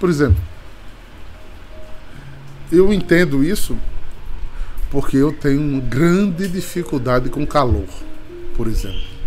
Por 0.00 0.08
exemplo, 0.08 0.40
eu 2.70 2.92
entendo 2.92 3.42
isso 3.42 3.76
porque 4.90 5.16
eu 5.16 5.32
tenho 5.32 5.60
uma 5.60 5.80
grande 5.80 6.48
dificuldade 6.48 7.28
com 7.28 7.46
calor, 7.46 7.88
por 8.56 8.66
exemplo. 8.66 9.18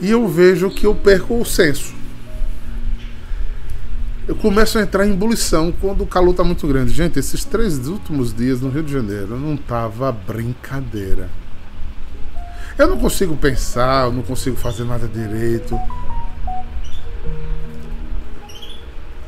E 0.00 0.10
eu 0.10 0.26
vejo 0.26 0.70
que 0.70 0.84
eu 0.84 0.94
perco 0.94 1.40
o 1.40 1.44
senso 1.44 2.01
eu 4.26 4.36
começo 4.36 4.78
a 4.78 4.82
entrar 4.82 5.06
em 5.06 5.12
ebulição 5.12 5.72
quando 5.80 6.02
o 6.02 6.06
calor 6.06 6.30
está 6.30 6.44
muito 6.44 6.66
grande. 6.66 6.92
Gente, 6.92 7.18
esses 7.18 7.44
três 7.44 7.88
últimos 7.88 8.32
dias 8.32 8.60
no 8.60 8.68
Rio 8.68 8.82
de 8.82 8.92
Janeiro 8.92 9.36
não 9.38 9.56
tava 9.56 10.12
brincadeira. 10.12 11.28
Eu 12.78 12.86
não 12.86 12.98
consigo 12.98 13.36
pensar, 13.36 14.06
eu 14.06 14.12
não 14.12 14.22
consigo 14.22 14.56
fazer 14.56 14.84
nada 14.84 15.08
direito. 15.08 15.78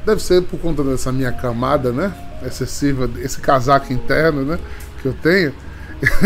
Deve 0.07 0.23
ser 0.23 0.43
por 0.43 0.61
conta 0.61 0.85
dessa 0.85 1.11
minha 1.11 1.33
camada, 1.33 1.91
né? 1.91 2.13
Excessiva, 2.47 3.11
esse 3.19 3.41
casaco 3.41 3.93
interno, 3.93 4.45
né? 4.45 4.59
Que 5.03 5.09
eu 5.09 5.15
tenho. 5.15 5.53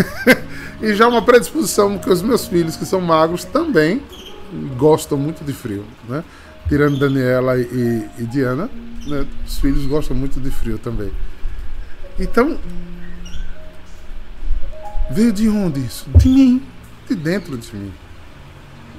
e 0.82 0.94
já 0.94 1.08
uma 1.08 1.22
predisposição 1.22 1.96
que 1.96 2.10
os 2.10 2.20
meus 2.20 2.46
filhos, 2.46 2.76
que 2.76 2.84
são 2.84 3.00
magros, 3.00 3.44
também 3.44 4.02
gostam 4.76 5.16
muito 5.16 5.44
de 5.44 5.52
frio, 5.52 5.84
né? 6.08 6.22
Tirando 6.68 6.98
Daniela 6.98 7.58
e, 7.58 8.08
e 8.18 8.26
Diana, 8.26 8.70
né, 9.06 9.26
os 9.46 9.58
filhos 9.58 9.87
gostam 9.87 10.16
muito 10.16 10.38
de 10.38 10.50
frio 10.50 10.78
também. 10.78 11.10
Então, 12.19 12.58
veio 15.10 15.32
de 15.32 15.49
onde 15.49 15.80
isso? 15.80 16.06
De 16.16 16.28
mim, 16.28 16.62
de 17.08 17.14
dentro 17.14 17.56
de 17.56 17.75
mim. 17.75 17.93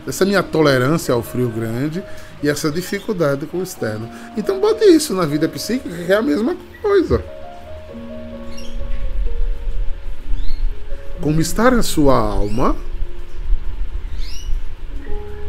Essa 0.07 0.25
minha 0.25 0.41
tolerância 0.41 1.13
ao 1.13 1.21
frio 1.21 1.49
grande 1.49 2.03
e 2.41 2.49
essa 2.49 2.71
dificuldade 2.71 3.45
com 3.45 3.57
o 3.57 3.63
externo. 3.63 4.09
Então, 4.35 4.59
bote 4.59 4.85
isso 4.85 5.13
na 5.13 5.25
vida 5.25 5.47
psíquica, 5.47 5.95
que 5.95 6.11
é 6.11 6.15
a 6.15 6.21
mesma 6.21 6.55
coisa. 6.81 7.23
Como 11.21 11.41
está 11.41 11.67
a 11.67 11.83
sua 11.83 12.17
alma, 12.17 12.75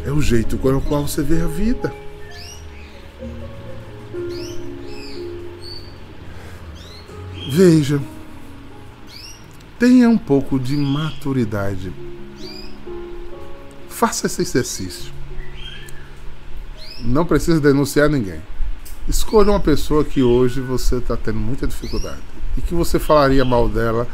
é 0.04 0.10
o 0.10 0.20
jeito 0.20 0.58
com 0.58 0.76
o 0.76 0.80
qual 0.80 1.06
você 1.06 1.22
vê 1.22 1.40
a 1.40 1.46
vida. 1.46 1.99
Veja, 7.52 8.00
tenha 9.76 10.08
um 10.08 10.16
pouco 10.16 10.56
de 10.56 10.76
maturidade. 10.76 11.92
Faça 13.88 14.28
esse 14.28 14.42
exercício. 14.42 15.12
Não 17.00 17.26
precisa 17.26 17.60
denunciar 17.60 18.08
ninguém. 18.08 18.40
Escolha 19.08 19.50
uma 19.50 19.58
pessoa 19.58 20.04
que 20.04 20.22
hoje 20.22 20.60
você 20.60 20.98
está 20.98 21.16
tendo 21.16 21.40
muita 21.40 21.66
dificuldade 21.66 22.20
e 22.56 22.60
que 22.60 22.72
você 22.72 23.00
falaria 23.00 23.44
mal 23.44 23.68
dela 23.68 24.06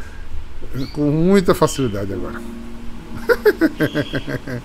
com 0.93 1.11
muita 1.11 1.53
facilidade 1.53 2.11
agora. 2.13 2.41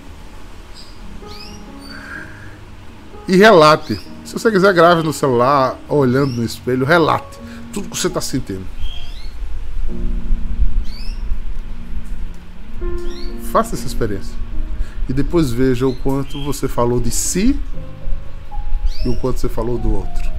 e 3.27 3.37
relate. 3.37 3.99
Se 4.25 4.33
você 4.33 4.49
quiser, 4.49 4.73
grave 4.73 5.03
no 5.03 5.13
celular, 5.13 5.77
olhando 5.87 6.37
no 6.37 6.43
espelho, 6.43 6.87
relate 6.87 7.43
tudo 7.73 7.89
que 7.89 7.97
você 7.97 8.07
está 8.07 8.21
sentindo. 8.21 8.65
Faça 13.51 13.75
essa 13.75 13.87
experiência. 13.87 14.35
E 15.09 15.13
depois 15.13 15.51
veja 15.51 15.85
o 15.87 15.95
quanto 15.95 16.41
você 16.43 16.67
falou 16.67 16.99
de 16.99 17.11
si 17.11 17.59
e 19.03 19.09
o 19.09 19.17
quanto 19.17 19.39
você 19.39 19.49
falou 19.49 19.77
do 19.77 19.91
outro. 19.91 20.31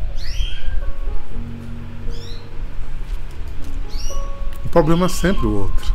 O 4.64 4.68
problema 4.68 5.07
é 5.07 5.09
sempre 5.09 5.47
o 5.47 5.53
outro. 5.53 5.94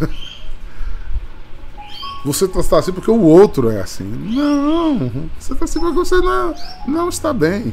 Você 2.22 2.44
está 2.44 2.78
assim 2.78 2.92
porque 2.92 3.10
o 3.10 3.22
outro 3.22 3.70
é 3.70 3.80
assim. 3.80 4.04
Não, 4.04 5.30
você 5.38 5.54
está 5.54 5.64
assim 5.64 5.80
porque 5.80 5.94
você 5.94 6.16
não, 6.16 6.54
não 6.86 7.08
está 7.08 7.32
bem 7.32 7.72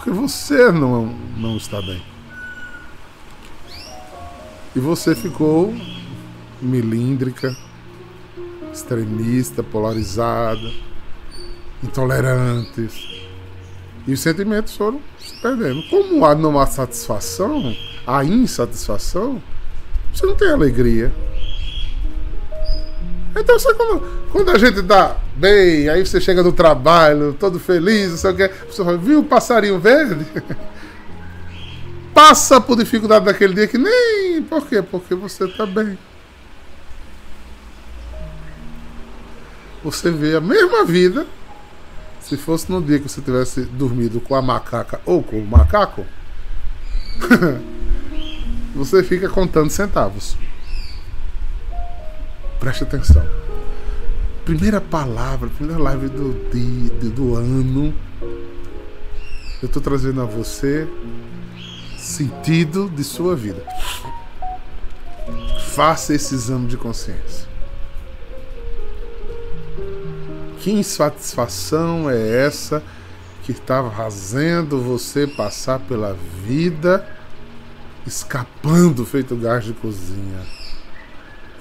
porque 0.00 0.10
você 0.10 0.72
não, 0.72 1.14
não 1.36 1.58
está 1.58 1.82
bem. 1.82 2.02
E 4.74 4.80
você 4.80 5.14
ficou 5.14 5.74
milíndrica, 6.58 7.54
extremista, 8.72 9.62
polarizada, 9.62 10.72
intolerantes. 11.84 13.20
E 14.06 14.14
os 14.14 14.20
sentimentos 14.20 14.74
foram 14.74 15.02
se 15.18 15.38
perdendo. 15.42 15.82
Como 15.90 16.24
há 16.24 16.34
não 16.34 16.58
há 16.58 16.66
satisfação, 16.66 17.76
há 18.06 18.24
insatisfação, 18.24 19.42
você 20.14 20.24
não 20.24 20.34
tem 20.34 20.50
alegria. 20.50 21.12
Então 23.36 23.58
você 23.58 23.74
quando, 23.74 24.19
quando 24.30 24.50
a 24.50 24.58
gente 24.58 24.82
tá 24.82 25.16
bem, 25.36 25.88
aí 25.88 26.04
você 26.04 26.20
chega 26.20 26.42
no 26.42 26.52
trabalho, 26.52 27.34
todo 27.38 27.58
feliz, 27.58 28.10
não 28.10 28.16
sei 28.16 28.30
o 28.30 28.36
que, 28.36 28.48
você 28.66 28.84
fala, 28.84 28.96
viu 28.96 29.20
o 29.20 29.24
passarinho 29.24 29.78
verde? 29.78 30.26
Passa 32.14 32.60
por 32.60 32.76
dificuldade 32.76 33.24
daquele 33.24 33.54
dia 33.54 33.66
que 33.66 33.78
nem. 33.78 34.42
Por 34.42 34.66
quê? 34.66 34.82
Porque 34.82 35.14
você 35.14 35.48
tá 35.48 35.64
bem. 35.64 35.98
Você 39.82 40.10
vê 40.10 40.36
a 40.36 40.40
mesma 40.40 40.84
vida 40.84 41.26
se 42.20 42.36
fosse 42.36 42.70
no 42.70 42.82
dia 42.82 42.98
que 42.98 43.08
você 43.08 43.22
tivesse 43.22 43.62
dormido 43.62 44.20
com 44.20 44.34
a 44.34 44.42
macaca 44.42 45.00
ou 45.06 45.22
com 45.22 45.38
o 45.38 45.46
macaco. 45.46 46.04
você 48.74 49.02
fica 49.02 49.28
contando 49.28 49.70
centavos. 49.70 50.36
Preste 52.58 52.84
atenção. 52.84 53.49
Primeira 54.50 54.80
palavra, 54.80 55.48
primeira 55.48 55.80
live 55.80 56.08
do 56.08 56.32
dia, 56.50 57.08
do 57.10 57.36
ano. 57.36 57.94
Eu 59.62 59.66
estou 59.66 59.80
trazendo 59.80 60.20
a 60.20 60.24
você 60.24 60.88
sentido 61.96 62.90
de 62.90 63.04
sua 63.04 63.36
vida. 63.36 63.64
Faça 65.68 66.12
esse 66.12 66.34
exame 66.34 66.66
de 66.66 66.76
consciência. 66.76 67.46
Que 70.58 70.72
insatisfação 70.72 72.10
é 72.10 72.44
essa 72.44 72.82
que 73.44 73.52
estava 73.52 73.88
fazendo 73.88 74.80
você 74.80 75.28
passar 75.28 75.78
pela 75.78 76.16
vida 76.44 77.06
escapando 78.04 79.06
feito 79.06 79.36
gás 79.36 79.64
de 79.64 79.74
cozinha? 79.74 80.59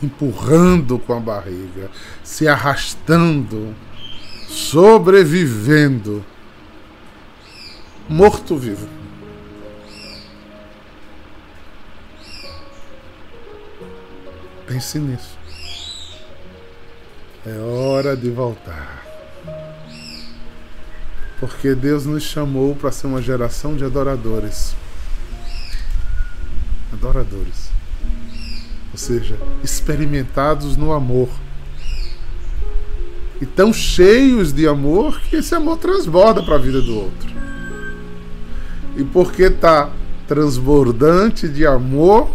empurrando 0.01 0.97
com 0.99 1.13
a 1.13 1.19
barriga, 1.19 1.89
se 2.23 2.47
arrastando, 2.47 3.75
sobrevivendo, 4.47 6.23
morto-vivo. 8.07 8.87
Pense 14.67 14.99
nisso. 14.99 15.37
É 17.45 17.57
hora 17.57 18.15
de 18.15 18.29
voltar. 18.29 19.03
Porque 21.39 21.73
Deus 21.73 22.05
nos 22.05 22.23
chamou 22.23 22.75
para 22.75 22.91
ser 22.91 23.07
uma 23.07 23.21
geração 23.21 23.75
de 23.75 23.83
adoradores. 23.83 24.75
Adoradores. 26.93 27.78
Seja, 28.99 29.39
experimentados 29.63 30.75
no 30.75 30.91
amor. 30.91 31.29
E 33.39 33.45
tão 33.45 33.71
cheios 33.71 34.51
de 34.51 34.67
amor 34.67 35.21
que 35.21 35.37
esse 35.37 35.55
amor 35.55 35.77
transborda 35.77 36.43
para 36.43 36.55
a 36.55 36.57
vida 36.57 36.81
do 36.81 36.97
outro. 36.97 37.29
E 38.97 39.05
porque 39.05 39.43
está 39.43 39.89
transbordante 40.27 41.47
de 41.47 41.65
amor, 41.65 42.29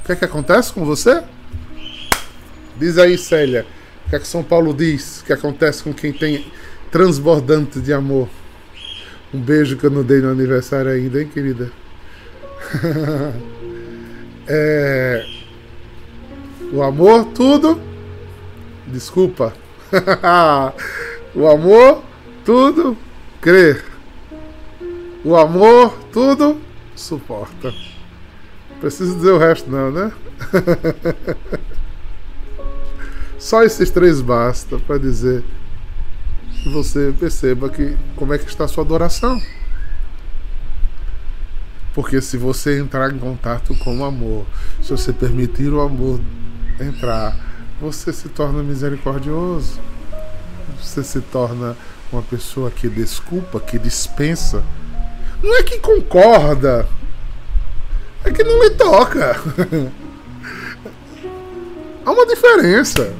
o 0.00 0.06
que 0.06 0.10
é 0.10 0.16
que 0.16 0.24
acontece 0.24 0.72
com 0.72 0.84
você? 0.84 1.22
Diz 2.76 2.98
aí, 2.98 3.16
Célia, 3.16 3.64
o 4.04 4.10
que 4.10 4.16
é 4.16 4.18
que 4.18 4.26
São 4.26 4.42
Paulo 4.42 4.74
diz 4.74 5.22
que 5.24 5.32
acontece 5.32 5.84
com 5.84 5.94
quem 5.94 6.12
tem 6.12 6.50
transbordante 6.90 7.78
de 7.78 7.92
amor? 7.92 8.28
Um 9.32 9.40
beijo 9.40 9.76
que 9.76 9.84
eu 9.84 9.90
não 9.90 10.02
dei 10.02 10.20
no 10.20 10.30
aniversário 10.30 10.90
ainda, 10.90 11.22
hein, 11.22 11.30
querida? 11.32 11.70
é... 14.48 15.26
O 16.72 16.82
amor, 16.82 17.26
tudo. 17.26 17.80
Desculpa. 18.86 19.52
o 21.34 21.48
amor, 21.48 22.02
tudo. 22.44 22.96
Crer. 23.40 23.84
O 25.24 25.36
amor, 25.36 25.96
tudo. 26.12 26.60
Suporta. 26.94 27.72
Preciso 28.80 29.16
dizer 29.16 29.30
o 29.30 29.38
resto, 29.38 29.70
não, 29.70 29.90
né? 29.90 30.12
Só 33.38 33.62
esses 33.62 33.90
três 33.90 34.20
basta 34.20 34.78
para 34.78 34.98
dizer 34.98 35.44
que 36.62 36.68
você 36.70 37.14
perceba 37.18 37.68
que 37.68 37.96
como 38.16 38.34
é 38.34 38.38
que 38.38 38.48
está 38.48 38.64
a 38.64 38.68
sua 38.68 38.82
adoração. 38.82 39.40
Porque 41.96 42.20
se 42.20 42.36
você 42.36 42.78
entrar 42.78 43.10
em 43.10 43.18
contato 43.18 43.74
com 43.78 44.00
o 44.00 44.04
amor, 44.04 44.44
se 44.82 44.90
você 44.90 45.14
permitir 45.14 45.72
o 45.72 45.80
amor 45.80 46.20
entrar, 46.78 47.34
você 47.80 48.12
se 48.12 48.28
torna 48.28 48.62
misericordioso. 48.62 49.80
Você 50.78 51.02
se 51.02 51.22
torna 51.22 51.74
uma 52.12 52.20
pessoa 52.20 52.70
que 52.70 52.86
desculpa, 52.86 53.58
que 53.58 53.78
dispensa. 53.78 54.62
Não 55.42 55.56
é 55.56 55.62
que 55.62 55.78
concorda, 55.78 56.86
é 58.26 58.30
que 58.30 58.44
não 58.44 58.62
lhe 58.62 58.70
toca. 58.72 59.40
Há 62.04 62.10
uma 62.10 62.26
diferença. 62.26 63.10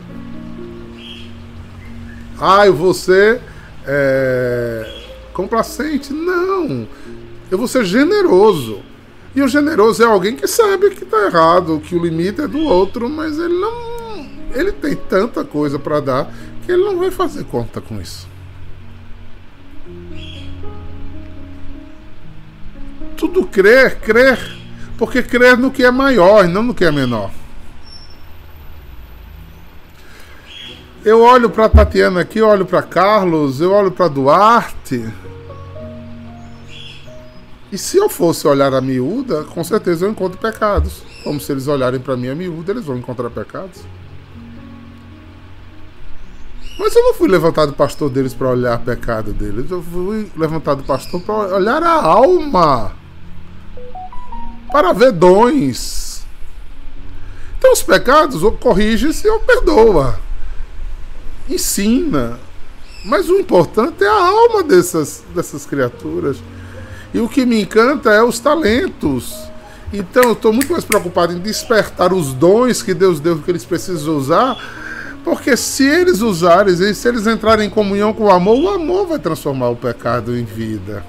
Ah, 2.39 2.69
vou 2.69 2.93
ser 2.93 3.41
é, 3.87 5.05
complacente. 5.33 6.13
Não. 6.13 6.87
Eu 7.51 7.59
vou 7.59 7.69
ser 7.69 7.85
generoso. 7.85 8.83
E 9.35 9.43
o 9.43 9.49
generoso 9.49 10.03
é 10.03 10.07
alguém 10.07 10.35
que 10.35 10.47
sabe 10.47 10.91
que 10.91 11.05
está 11.05 11.27
errado, 11.27 11.81
que 11.85 11.95
o 11.95 12.03
limite 12.03 12.41
é 12.41 12.49
do 12.49 12.61
outro, 12.61 13.09
mas 13.09 13.39
ele 13.39 13.59
não. 13.59 13.97
Ele 14.55 14.73
tem 14.73 14.97
tanta 14.97 15.45
coisa 15.45 15.79
para 15.79 16.01
dar 16.01 16.33
que 16.65 16.73
ele 16.73 16.83
não 16.83 16.99
vai 16.99 17.11
fazer 17.11 17.45
conta 17.45 17.81
com 17.81 18.01
isso. 18.01 18.27
Tudo 23.17 23.47
crer, 23.47 24.01
crer. 24.01 24.39
Porque 24.99 25.23
crer 25.23 25.59
no 25.59 25.71
que 25.71 25.85
é 25.85 25.91
maior 25.91 26.45
e 26.45 26.49
não 26.49 26.63
no 26.63 26.75
que 26.75 26.85
é 26.85 26.91
menor. 26.91 27.31
Eu 31.05 31.21
olho 31.21 31.49
para 31.49 31.69
Tatiana 31.69 32.23
aqui, 32.23 32.39
eu 32.39 32.49
olho 32.49 32.67
para 32.67 32.83
Carlos, 32.83 33.61
eu 33.61 33.71
olho 33.71 33.93
para 33.93 34.09
Duarte. 34.09 35.09
E 37.71 37.79
se 37.79 37.97
eu 37.97 38.09
fosse 38.09 38.47
olhar 38.47 38.73
a 38.75 38.81
miúda, 38.81 39.45
com 39.45 39.63
certeza 39.65 40.07
eu 40.07 40.11
encontro 40.11 40.39
pecados. 40.39 41.03
Como 41.25 41.41
se 41.41 41.51
eles 41.51 41.67
olharem 41.67 42.01
para 42.01 42.17
mim 42.17 42.29
a 42.29 42.35
miúda, 42.35 42.73
eles 42.73 42.85
vão 42.85 42.97
encontrar 42.97 43.31
pecados. 43.31 43.81
Mas 46.79 46.95
eu 46.95 47.03
não 47.03 47.15
fui 47.15 47.29
levantado 47.29 47.73
pastor 47.73 48.11
deles 48.11 48.35
para 48.35 48.51
olhar 48.51 48.79
pecado 48.79 49.33
deles. 49.33 49.71
Eu 49.71 49.83
fui 49.83 50.31
levantado 50.37 50.85
pastor 50.85 51.21
para 51.23 51.57
olhar 51.57 51.83
a 51.83 52.03
alma. 52.03 52.93
Para 54.71 54.93
ver 54.93 55.13
dons. 55.13 56.25
Então 57.59 57.73
os 57.73 57.83
pecados, 57.83 58.43
ou 58.43 58.53
corrige-se 58.53 59.29
ou 59.29 59.41
perdoa 59.41 60.27
ensina. 61.49 62.39
Mas 63.05 63.29
o 63.29 63.39
importante 63.39 64.03
é 64.03 64.09
a 64.09 64.27
alma 64.27 64.63
dessas, 64.63 65.23
dessas 65.35 65.65
criaturas. 65.65 66.39
E 67.15 67.19
o 67.21 67.29
que 67.29 67.47
me 67.47 67.63
encanta 67.63 68.11
é 68.11 68.23
os 68.23 68.39
talentos. 68.39 69.35
Então 69.93 70.25
eu 70.25 70.33
estou 70.33 70.53
muito 70.53 70.73
mais 70.73 70.85
preocupado 70.85 71.33
em 71.33 71.39
despertar 71.39 72.13
os 72.13 72.33
dons 72.33 72.83
que 72.83 72.93
Deus 72.93 73.21
deu 73.21 73.39
que 73.39 73.51
eles 73.51 73.65
precisam 73.65 74.17
usar. 74.17 74.57
Porque 75.25 75.57
se 75.57 75.85
eles 75.85 76.21
usarem, 76.21 76.77
se 76.77 77.09
eles 77.09 77.27
entrarem 77.27 77.67
em 77.67 77.71
comunhão 77.71 78.13
com 78.13 78.25
o 78.25 78.31
amor, 78.31 78.59
o 78.59 78.69
amor 78.69 79.07
vai 79.07 79.19
transformar 79.19 79.71
o 79.71 79.77
pecado 79.77 80.37
em 80.37 80.45
vida. 80.45 81.05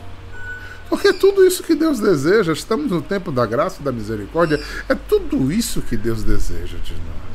Porque 0.90 1.10
é 1.10 1.14
tudo 1.14 1.46
isso 1.46 1.62
que 1.64 1.76
Deus 1.76 2.00
deseja, 2.00 2.54
estamos 2.54 2.90
no 2.90 3.02
tempo 3.02 3.32
da 3.32 3.46
graça 3.46 3.84
da 3.84 3.92
misericórdia, 3.92 4.60
é 4.88 4.96
tudo 4.96 5.52
isso 5.52 5.82
que 5.82 5.98
Deus 5.98 6.24
deseja 6.24 6.78
de 6.84 6.94
nós. 6.94 7.27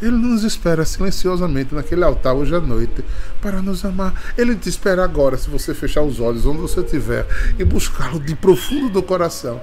Ele 0.00 0.16
nos 0.16 0.44
espera 0.44 0.84
silenciosamente 0.84 1.74
naquele 1.74 2.04
altar 2.04 2.34
hoje 2.34 2.54
à 2.54 2.60
noite 2.60 3.04
para 3.40 3.60
nos 3.60 3.84
amar. 3.84 4.14
Ele 4.36 4.54
te 4.54 4.68
espera 4.68 5.02
agora, 5.02 5.36
se 5.36 5.50
você 5.50 5.74
fechar 5.74 6.02
os 6.02 6.20
olhos 6.20 6.46
onde 6.46 6.60
você 6.60 6.80
estiver 6.80 7.26
e 7.58 7.64
buscá-lo 7.64 8.20
de 8.20 8.34
profundo 8.36 8.88
do 8.88 9.02
coração. 9.02 9.60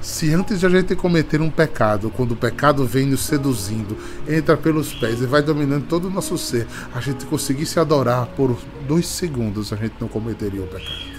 Se 0.00 0.34
antes 0.34 0.60
de 0.60 0.66
a 0.66 0.68
gente 0.68 0.94
cometer 0.94 1.40
um 1.40 1.48
pecado, 1.48 2.10
quando 2.10 2.32
o 2.32 2.36
pecado 2.36 2.84
vem 2.84 3.06
nos 3.06 3.20
seduzindo, 3.20 3.96
entra 4.28 4.54
pelos 4.54 4.92
pés 4.92 5.22
e 5.22 5.26
vai 5.26 5.40
dominando 5.40 5.86
todo 5.86 6.08
o 6.08 6.10
nosso 6.10 6.36
ser, 6.36 6.66
a 6.94 7.00
gente 7.00 7.24
conseguisse 7.24 7.80
adorar 7.80 8.26
por 8.36 8.54
dois 8.86 9.06
segundos, 9.06 9.72
a 9.72 9.76
gente 9.76 9.94
não 9.98 10.06
cometeria 10.06 10.60
o 10.60 10.66
pecado. 10.66 11.13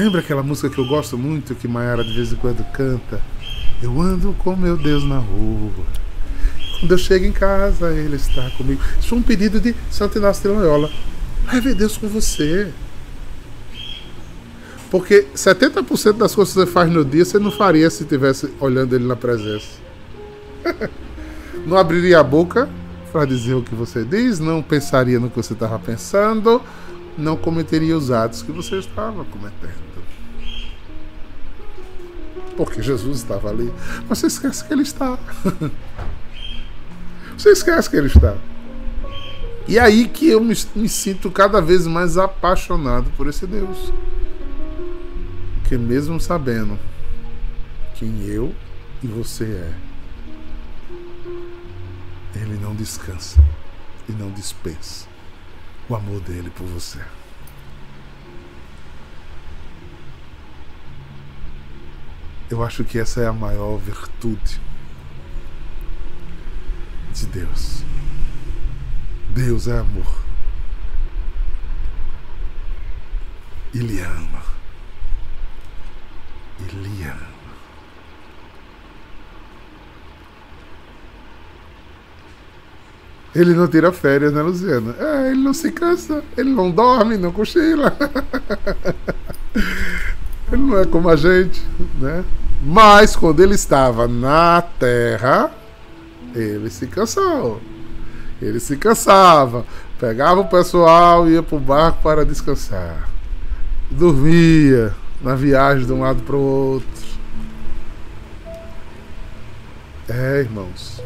Lembra 0.00 0.20
aquela 0.20 0.42
música 0.42 0.70
que 0.70 0.78
eu 0.78 0.86
gosto 0.86 1.18
muito, 1.18 1.54
que 1.54 1.68
Mayara 1.68 2.02
de 2.02 2.14
vez 2.14 2.32
em 2.32 2.36
quando 2.36 2.64
canta? 2.72 3.20
Eu 3.82 4.00
ando 4.00 4.32
com 4.38 4.56
meu 4.56 4.74
Deus 4.74 5.04
na 5.04 5.18
rua. 5.18 5.84
Quando 6.78 6.92
eu 6.92 6.96
chego 6.96 7.26
em 7.26 7.32
casa, 7.32 7.92
Ele 7.92 8.16
está 8.16 8.48
comigo. 8.56 8.80
Isso 8.98 9.08
foi 9.08 9.18
um 9.18 9.22
pedido 9.22 9.60
de 9.60 9.76
Santo 9.90 10.16
Inácio 10.16 10.48
de 10.50 10.56
Loyola. 10.56 10.90
Deus 11.76 11.98
com 11.98 12.08
você. 12.08 12.72
Porque 14.90 15.26
70% 15.34 16.14
das 16.14 16.34
coisas 16.34 16.54
que 16.54 16.60
você 16.60 16.66
faz 16.66 16.90
no 16.90 17.04
dia, 17.04 17.26
você 17.26 17.38
não 17.38 17.50
faria 17.50 17.90
se 17.90 18.02
estivesse 18.02 18.50
olhando 18.58 18.96
Ele 18.96 19.06
na 19.06 19.16
presença. 19.16 19.68
não 21.66 21.76
abriria 21.76 22.20
a 22.20 22.22
boca 22.22 22.70
para 23.12 23.26
dizer 23.26 23.52
o 23.52 23.62
que 23.62 23.74
você 23.74 24.02
diz, 24.02 24.38
não 24.38 24.62
pensaria 24.62 25.20
no 25.20 25.28
que 25.28 25.36
você 25.36 25.52
estava 25.52 25.78
pensando, 25.78 26.62
não 27.18 27.36
cometeria 27.36 27.94
os 27.94 28.10
atos 28.10 28.40
que 28.40 28.50
você 28.50 28.76
estava 28.76 29.26
cometendo. 29.26 29.89
Porque 32.64 32.82
Jesus 32.82 33.20
estava 33.20 33.48
ali. 33.48 33.72
Mas 34.06 34.18
você 34.18 34.26
esquece 34.26 34.62
que 34.62 34.70
ele 34.74 34.82
está. 34.82 35.18
Você 37.38 37.52
esquece 37.52 37.88
que 37.88 37.96
ele 37.96 38.08
está. 38.08 38.36
E 39.66 39.78
é 39.78 39.80
aí 39.80 40.06
que 40.06 40.28
eu 40.28 40.42
me, 40.42 40.54
me 40.76 40.90
sinto 40.90 41.30
cada 41.30 41.58
vez 41.58 41.86
mais 41.86 42.18
apaixonado 42.18 43.10
por 43.16 43.26
esse 43.26 43.46
Deus. 43.46 43.90
Que 45.66 45.78
mesmo 45.78 46.20
sabendo 46.20 46.78
quem 47.94 48.26
eu 48.26 48.54
e 49.02 49.06
você 49.06 49.44
é, 49.44 49.72
ele 52.42 52.58
não 52.60 52.74
descansa 52.74 53.42
e 54.06 54.12
não 54.12 54.30
dispensa 54.32 55.06
o 55.88 55.96
amor 55.96 56.20
dele 56.20 56.50
por 56.50 56.66
você. 56.66 56.98
Eu 62.50 62.64
acho 62.64 62.82
que 62.82 62.98
essa 62.98 63.20
é 63.20 63.28
a 63.28 63.32
maior 63.32 63.76
virtude 63.76 64.60
de 67.14 67.26
Deus. 67.26 67.84
Deus 69.30 69.68
é 69.68 69.78
amor. 69.78 70.24
Ele 73.72 74.00
ama. 74.00 74.42
Ele 76.58 77.04
ama. 77.04 77.30
Ele 83.32 83.54
não 83.54 83.68
tira 83.68 83.92
férias, 83.92 84.32
né, 84.32 84.42
Luciana? 84.42 84.96
É, 84.98 85.30
ele 85.30 85.40
não 85.40 85.54
se 85.54 85.70
cansa, 85.70 86.24
ele 86.36 86.50
não 86.50 86.68
dorme, 86.68 87.16
não 87.16 87.30
cochila. 87.30 87.96
ele 90.52 90.62
não 90.62 90.78
é 90.78 90.84
como 90.84 91.08
a 91.08 91.16
gente, 91.16 91.64
né? 92.00 92.24
Mas 92.62 93.16
quando 93.16 93.40
ele 93.40 93.54
estava 93.54 94.06
na 94.06 94.62
terra, 94.62 95.50
ele 96.34 96.68
se 96.70 96.86
cansou. 96.86 97.60
Ele 98.40 98.58
se 98.58 98.76
cansava, 98.76 99.64
pegava 99.98 100.40
o 100.40 100.48
pessoal 100.48 101.28
e 101.28 101.32
ia 101.32 101.42
para 101.42 101.56
o 101.56 101.60
barco 101.60 102.02
para 102.02 102.24
descansar. 102.24 103.08
Dormia 103.90 104.94
na 105.20 105.34
viagem 105.34 105.86
de 105.86 105.92
um 105.92 106.00
lado 106.00 106.22
para 106.22 106.36
o 106.36 106.40
outro. 106.40 106.88
É, 110.08 110.40
irmãos. 110.40 111.02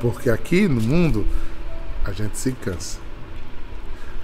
Porque 0.00 0.30
aqui 0.30 0.68
no 0.68 0.80
mundo 0.80 1.26
a 2.04 2.12
gente 2.12 2.38
se 2.38 2.52
cansa. 2.52 2.98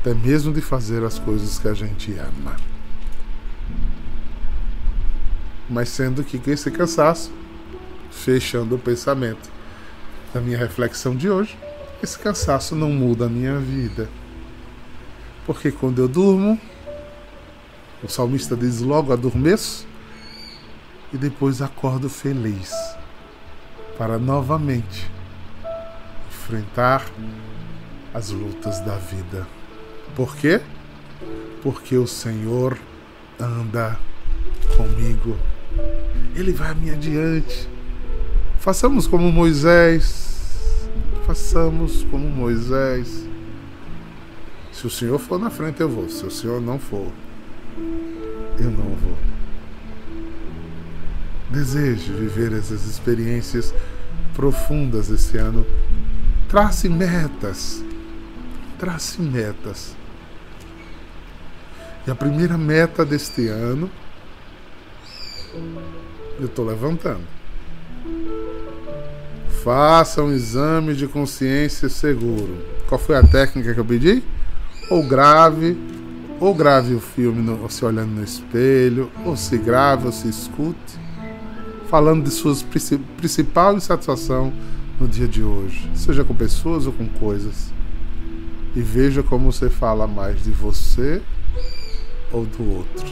Até 0.00 0.14
mesmo 0.14 0.52
de 0.52 0.60
fazer 0.60 1.04
as 1.04 1.18
coisas 1.18 1.58
que 1.58 1.68
a 1.68 1.74
gente 1.74 2.12
ama. 2.18 2.56
Mas 5.72 5.88
sendo 5.88 6.22
que 6.22 6.38
esse 6.50 6.70
cansaço, 6.70 7.32
fechando 8.10 8.74
o 8.74 8.78
pensamento 8.78 9.50
da 10.34 10.38
minha 10.38 10.58
reflexão 10.58 11.16
de 11.16 11.30
hoje, 11.30 11.56
esse 12.02 12.18
cansaço 12.18 12.76
não 12.76 12.90
muda 12.90 13.24
a 13.24 13.28
minha 13.28 13.58
vida. 13.58 14.06
Porque 15.46 15.72
quando 15.72 15.98
eu 15.98 16.06
durmo, 16.06 16.60
o 18.02 18.08
salmista 18.08 18.54
diz 18.54 18.80
logo 18.80 19.14
adormeço 19.14 19.86
e 21.10 21.16
depois 21.16 21.62
acordo 21.62 22.10
feliz 22.10 22.70
para 23.96 24.18
novamente 24.18 25.10
enfrentar 26.28 27.06
as 28.12 28.28
lutas 28.28 28.78
da 28.80 28.96
vida. 28.96 29.46
Por 30.14 30.36
quê? 30.36 30.60
Porque 31.62 31.96
o 31.96 32.06
Senhor 32.06 32.76
anda 33.40 33.98
comigo. 34.76 35.38
Ele 36.34 36.52
vai 36.52 36.74
me 36.74 36.90
adiante. 36.90 37.68
Façamos 38.58 39.06
como 39.06 39.30
Moisés. 39.30 40.88
Façamos 41.26 42.04
como 42.10 42.28
Moisés. 42.28 43.26
Se 44.72 44.86
o 44.86 44.90
Senhor 44.90 45.18
for 45.18 45.38
na 45.38 45.50
frente, 45.50 45.80
eu 45.80 45.88
vou. 45.88 46.08
Se 46.08 46.24
o 46.24 46.30
Senhor 46.30 46.60
não 46.60 46.78
for, 46.78 47.06
eu 48.58 48.70
não 48.70 48.96
vou. 48.96 49.18
Desejo 51.50 52.14
viver 52.14 52.52
essas 52.52 52.86
experiências 52.86 53.74
profundas 54.34 55.10
esse 55.10 55.36
ano 55.36 55.66
Trace 56.52 56.86
metas. 56.86 57.82
Trace 58.78 59.22
metas. 59.22 59.96
E 62.06 62.10
a 62.10 62.14
primeira 62.14 62.58
meta 62.58 63.06
deste 63.06 63.48
ano, 63.48 63.90
eu 66.38 66.46
estou 66.46 66.64
levantando. 66.64 67.22
Faça 69.62 70.22
um 70.22 70.32
exame 70.32 70.94
de 70.94 71.06
consciência 71.06 71.88
seguro. 71.88 72.58
Qual 72.88 72.98
foi 72.98 73.16
a 73.16 73.22
técnica 73.22 73.72
que 73.72 73.80
eu 73.80 73.84
pedi? 73.84 74.22
Ou 74.90 75.06
grave, 75.06 75.76
ou 76.40 76.54
grave 76.54 76.94
o 76.94 77.00
filme 77.00 77.40
no, 77.40 77.70
se 77.70 77.84
olhando 77.84 78.10
no 78.10 78.24
espelho, 78.24 79.10
ou 79.24 79.36
se 79.36 79.56
grave, 79.56 80.06
ou 80.06 80.12
se 80.12 80.28
escute, 80.28 80.98
falando 81.88 82.24
de 82.24 82.30
suas 82.30 82.64
principal 83.16 83.76
insatisfação 83.76 84.52
no 84.98 85.06
dia 85.06 85.28
de 85.28 85.42
hoje, 85.42 85.88
seja 85.94 86.24
com 86.24 86.34
pessoas 86.34 86.86
ou 86.86 86.92
com 86.92 87.06
coisas. 87.06 87.72
E 88.74 88.80
veja 88.80 89.22
como 89.22 89.52
você 89.52 89.68
fala 89.68 90.06
mais 90.06 90.42
de 90.42 90.50
você 90.50 91.22
ou 92.32 92.44
do 92.46 92.76
outro. 92.76 93.06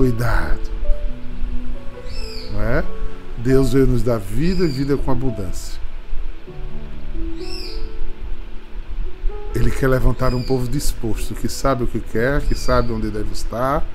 Cuidado. 0.00 0.58
Não 2.52 2.62
é? 2.62 2.82
Deus 3.36 3.74
veio 3.74 3.86
nos 3.86 4.02
dar 4.02 4.16
vida 4.16 4.64
e 4.64 4.66
vida 4.66 4.96
com 4.96 5.10
abundância. 5.10 5.78
Ele 9.54 9.70
quer 9.70 9.88
levantar 9.88 10.34
um 10.34 10.42
povo 10.42 10.66
disposto, 10.66 11.34
que 11.34 11.50
sabe 11.50 11.84
o 11.84 11.86
que 11.86 12.00
quer, 12.00 12.40
que 12.40 12.54
sabe 12.54 12.90
onde 12.92 13.10
deve 13.10 13.30
estar 13.32 13.86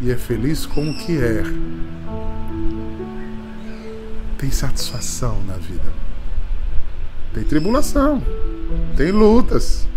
e 0.00 0.12
é 0.12 0.16
feliz 0.16 0.64
com 0.64 0.88
o 0.88 0.96
que 0.96 1.18
é 1.18 1.42
tem 4.38 4.48
satisfação 4.48 5.42
na 5.42 5.54
vida. 5.54 5.92
Tem 7.34 7.42
tribulação, 7.42 8.22
tem 8.96 9.10
lutas, 9.10 9.88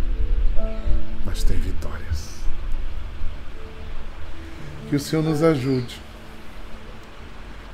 mas 1.23 1.43
tem 1.43 1.55
vitórias. 1.57 1.74
Que 4.95 4.97
o 4.97 5.01
Senhor 5.01 5.23
nos 5.23 5.43
ajude, 5.43 5.99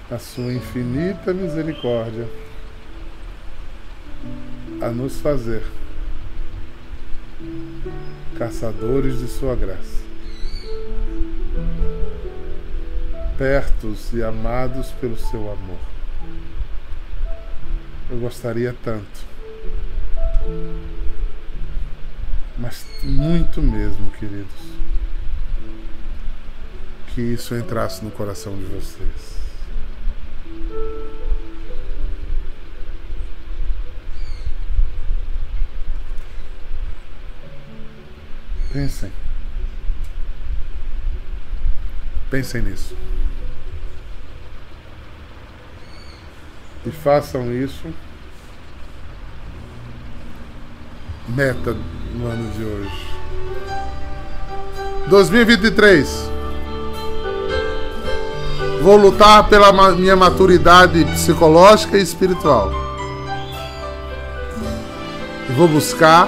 a 0.09 0.17
sua 0.17 0.51
infinita 0.51 1.31
misericórdia, 1.31 2.27
a 4.81 4.89
nos 4.89 5.21
fazer 5.21 5.61
caçadores 8.39 9.19
de 9.19 9.27
Sua 9.27 9.55
graça, 9.55 10.01
pertos 13.37 14.11
e 14.13 14.23
amados 14.23 14.87
pelo 14.99 15.15
Seu 15.15 15.41
amor. 15.41 15.79
Eu 18.09 18.17
gostaria 18.17 18.75
tanto. 18.83 19.27
Mas 22.57 22.83
muito 23.03 23.61
mesmo, 23.61 24.09
queridos. 24.09 24.90
Que 27.13 27.21
isso 27.21 27.55
entrasse 27.55 28.03
no 28.03 28.11
coração 28.11 28.55
de 28.55 28.63
vocês. 28.65 29.41
Pensem. 38.71 39.11
Pensem 42.29 42.61
nisso. 42.61 42.95
e 46.85 46.91
façam 46.91 47.51
isso. 47.53 47.87
Meta 51.27 51.75
no 52.13 52.27
ano 52.27 52.51
de 52.51 52.63
hoje. 52.63 53.07
2023. 55.07 56.30
Vou 58.81 58.97
lutar 58.97 59.47
pela 59.47 59.71
minha 59.91 60.15
maturidade 60.15 61.05
psicológica 61.05 61.97
e 61.97 62.01
espiritual. 62.01 62.71
E 65.47 65.53
vou 65.53 65.67
buscar 65.67 66.27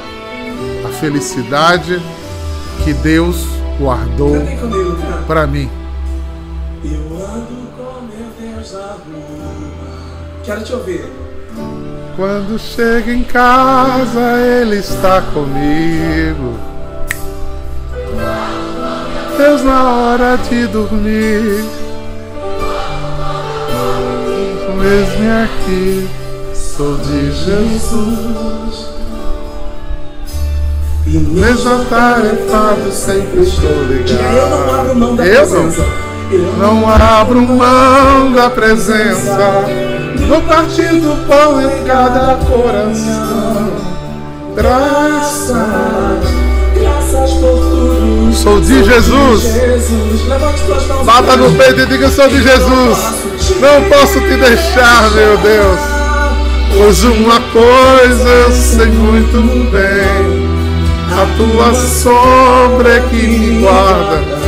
a 0.85 0.89
felicidade 0.99 1.99
que 2.83 2.93
Deus 2.93 3.43
guardou 3.79 4.35
para 5.25 5.47
mim. 5.47 5.67
Quero 10.43 10.63
te 10.63 10.73
ouvir. 10.73 11.11
Quando 12.15 12.59
chego 12.59 13.09
em 13.09 13.23
casa, 13.23 14.39
ele 14.61 14.75
está 14.75 15.21
comigo. 15.21 16.59
Deus 19.37 19.63
na 19.63 19.83
hora 19.83 20.37
de 20.37 20.67
dormir. 20.67 21.82
Mesmo 24.83 25.43
aqui, 25.45 26.09
sou 26.53 26.97
de 26.97 27.31
Jesus. 27.31 28.89
E 31.07 31.17
mesmo 31.17 31.73
atarefado, 31.73 32.91
sempre 32.91 33.43
estou 33.43 33.83
ligado. 33.85 34.35
Eu 34.35 34.49
não 34.49 34.75
abro 34.75 34.95
mão 34.95 35.15
da 35.15 35.23
presença. 35.23 35.85
Não 36.57 36.89
abro 36.89 37.41
mão 37.41 38.33
da 38.33 38.49
presença 38.49 39.65
no 40.27 40.41
partir 40.41 40.99
do 40.99 41.27
pão 41.27 41.61
em 41.61 41.83
cada 41.85 42.35
coração. 42.45 43.71
Graças, 44.55 45.53
graças 46.73 47.31
por 47.33 47.59
tudo. 47.59 48.33
Sou 48.33 48.59
de 48.59 48.83
Jesus. 48.83 49.43
Bata 51.05 51.37
no 51.37 51.51
peito 51.55 51.81
e 51.81 51.85
diga: 51.85 52.09
Sou 52.09 52.27
de 52.27 52.41
Jesus. 52.41 53.32
Não 53.59 53.81
posso 53.89 54.19
te 54.21 54.35
deixar, 54.37 55.11
meu 55.11 55.37
Deus. 55.37 55.79
Pois 56.75 57.03
uma 57.03 57.39
coisa 57.39 58.29
eu 58.29 58.51
sei 58.51 58.87
muito 58.87 59.71
bem: 59.71 60.43
a 61.11 61.25
tua 61.37 61.73
sombra 61.73 62.95
é 62.95 62.99
que 63.09 63.27
me 63.27 63.61
guarda. 63.61 64.43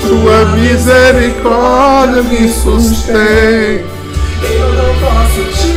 Tua 0.00 0.44
misericórdia 0.56 2.22
me 2.22 2.48
sustém 2.48 3.84
Eu 4.42 4.74
não 4.74 4.94
posso 4.98 5.44
te 5.62 5.72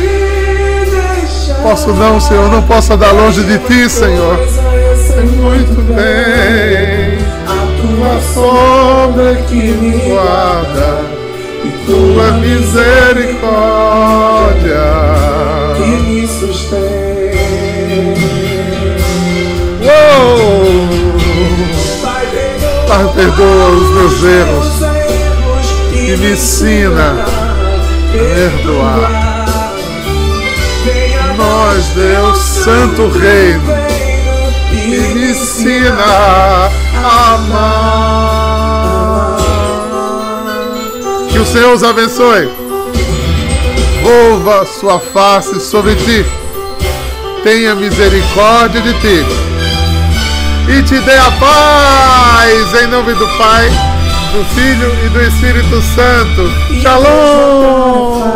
deixar. 0.90 1.62
Posso 1.62 1.92
não, 1.94 2.20
Senhor, 2.20 2.50
não 2.50 2.62
posso 2.62 2.92
andar 2.92 3.12
longe 3.12 3.42
de 3.44 3.58
ti, 3.60 3.88
Senhor. 3.88 4.36
Sei 5.06 5.22
Muito 5.22 5.80
bem, 5.94 7.18
a 7.46 7.66
tua 7.80 8.20
sombra 8.34 9.36
que 9.48 9.54
me 9.54 9.92
guarda 10.08 11.15
tua 12.26 12.32
misericórdia. 12.32 13.36
que 15.76 15.86
me 15.86 16.26
sustém. 16.26 16.80
Uou! 19.82 20.88
Pai, 22.02 22.26
perdoa, 22.26 22.86
Pai, 22.88 23.06
perdoa 23.14 23.68
os 23.68 23.90
meus 23.90 24.24
erros 24.24 24.66
os 24.66 24.82
erros 24.82 25.06
e 25.92 26.16
me 26.16 26.32
ensina 26.32 27.12
a 27.12 27.26
perdoar. 28.12 29.26
Nós, 31.36 31.84
Deus, 31.88 32.38
Santo 32.38 33.08
Reino, 33.08 33.74
e 34.72 35.14
me 35.14 35.30
ensina 35.30 36.02
a 36.02 37.34
amar. 37.34 38.55
Senhor 41.52 41.72
os 41.74 41.82
abençoe. 41.82 42.48
Volva 44.02 44.66
sua 44.66 44.98
face 44.98 45.60
sobre 45.60 45.94
ti. 45.94 46.24
Tenha 47.42 47.74
misericórdia 47.74 48.80
de 48.80 48.92
ti. 48.94 49.24
E 50.68 50.82
te 50.82 50.98
dê 51.00 51.16
a 51.16 51.30
paz 51.32 52.82
em 52.82 52.88
nome 52.88 53.14
do 53.14 53.26
Pai, 53.38 53.68
do 54.32 54.44
Filho 54.54 54.92
e 55.04 55.08
do 55.10 55.22
Espírito 55.22 55.80
Santo. 55.94 56.50
Shalom! 56.82 58.26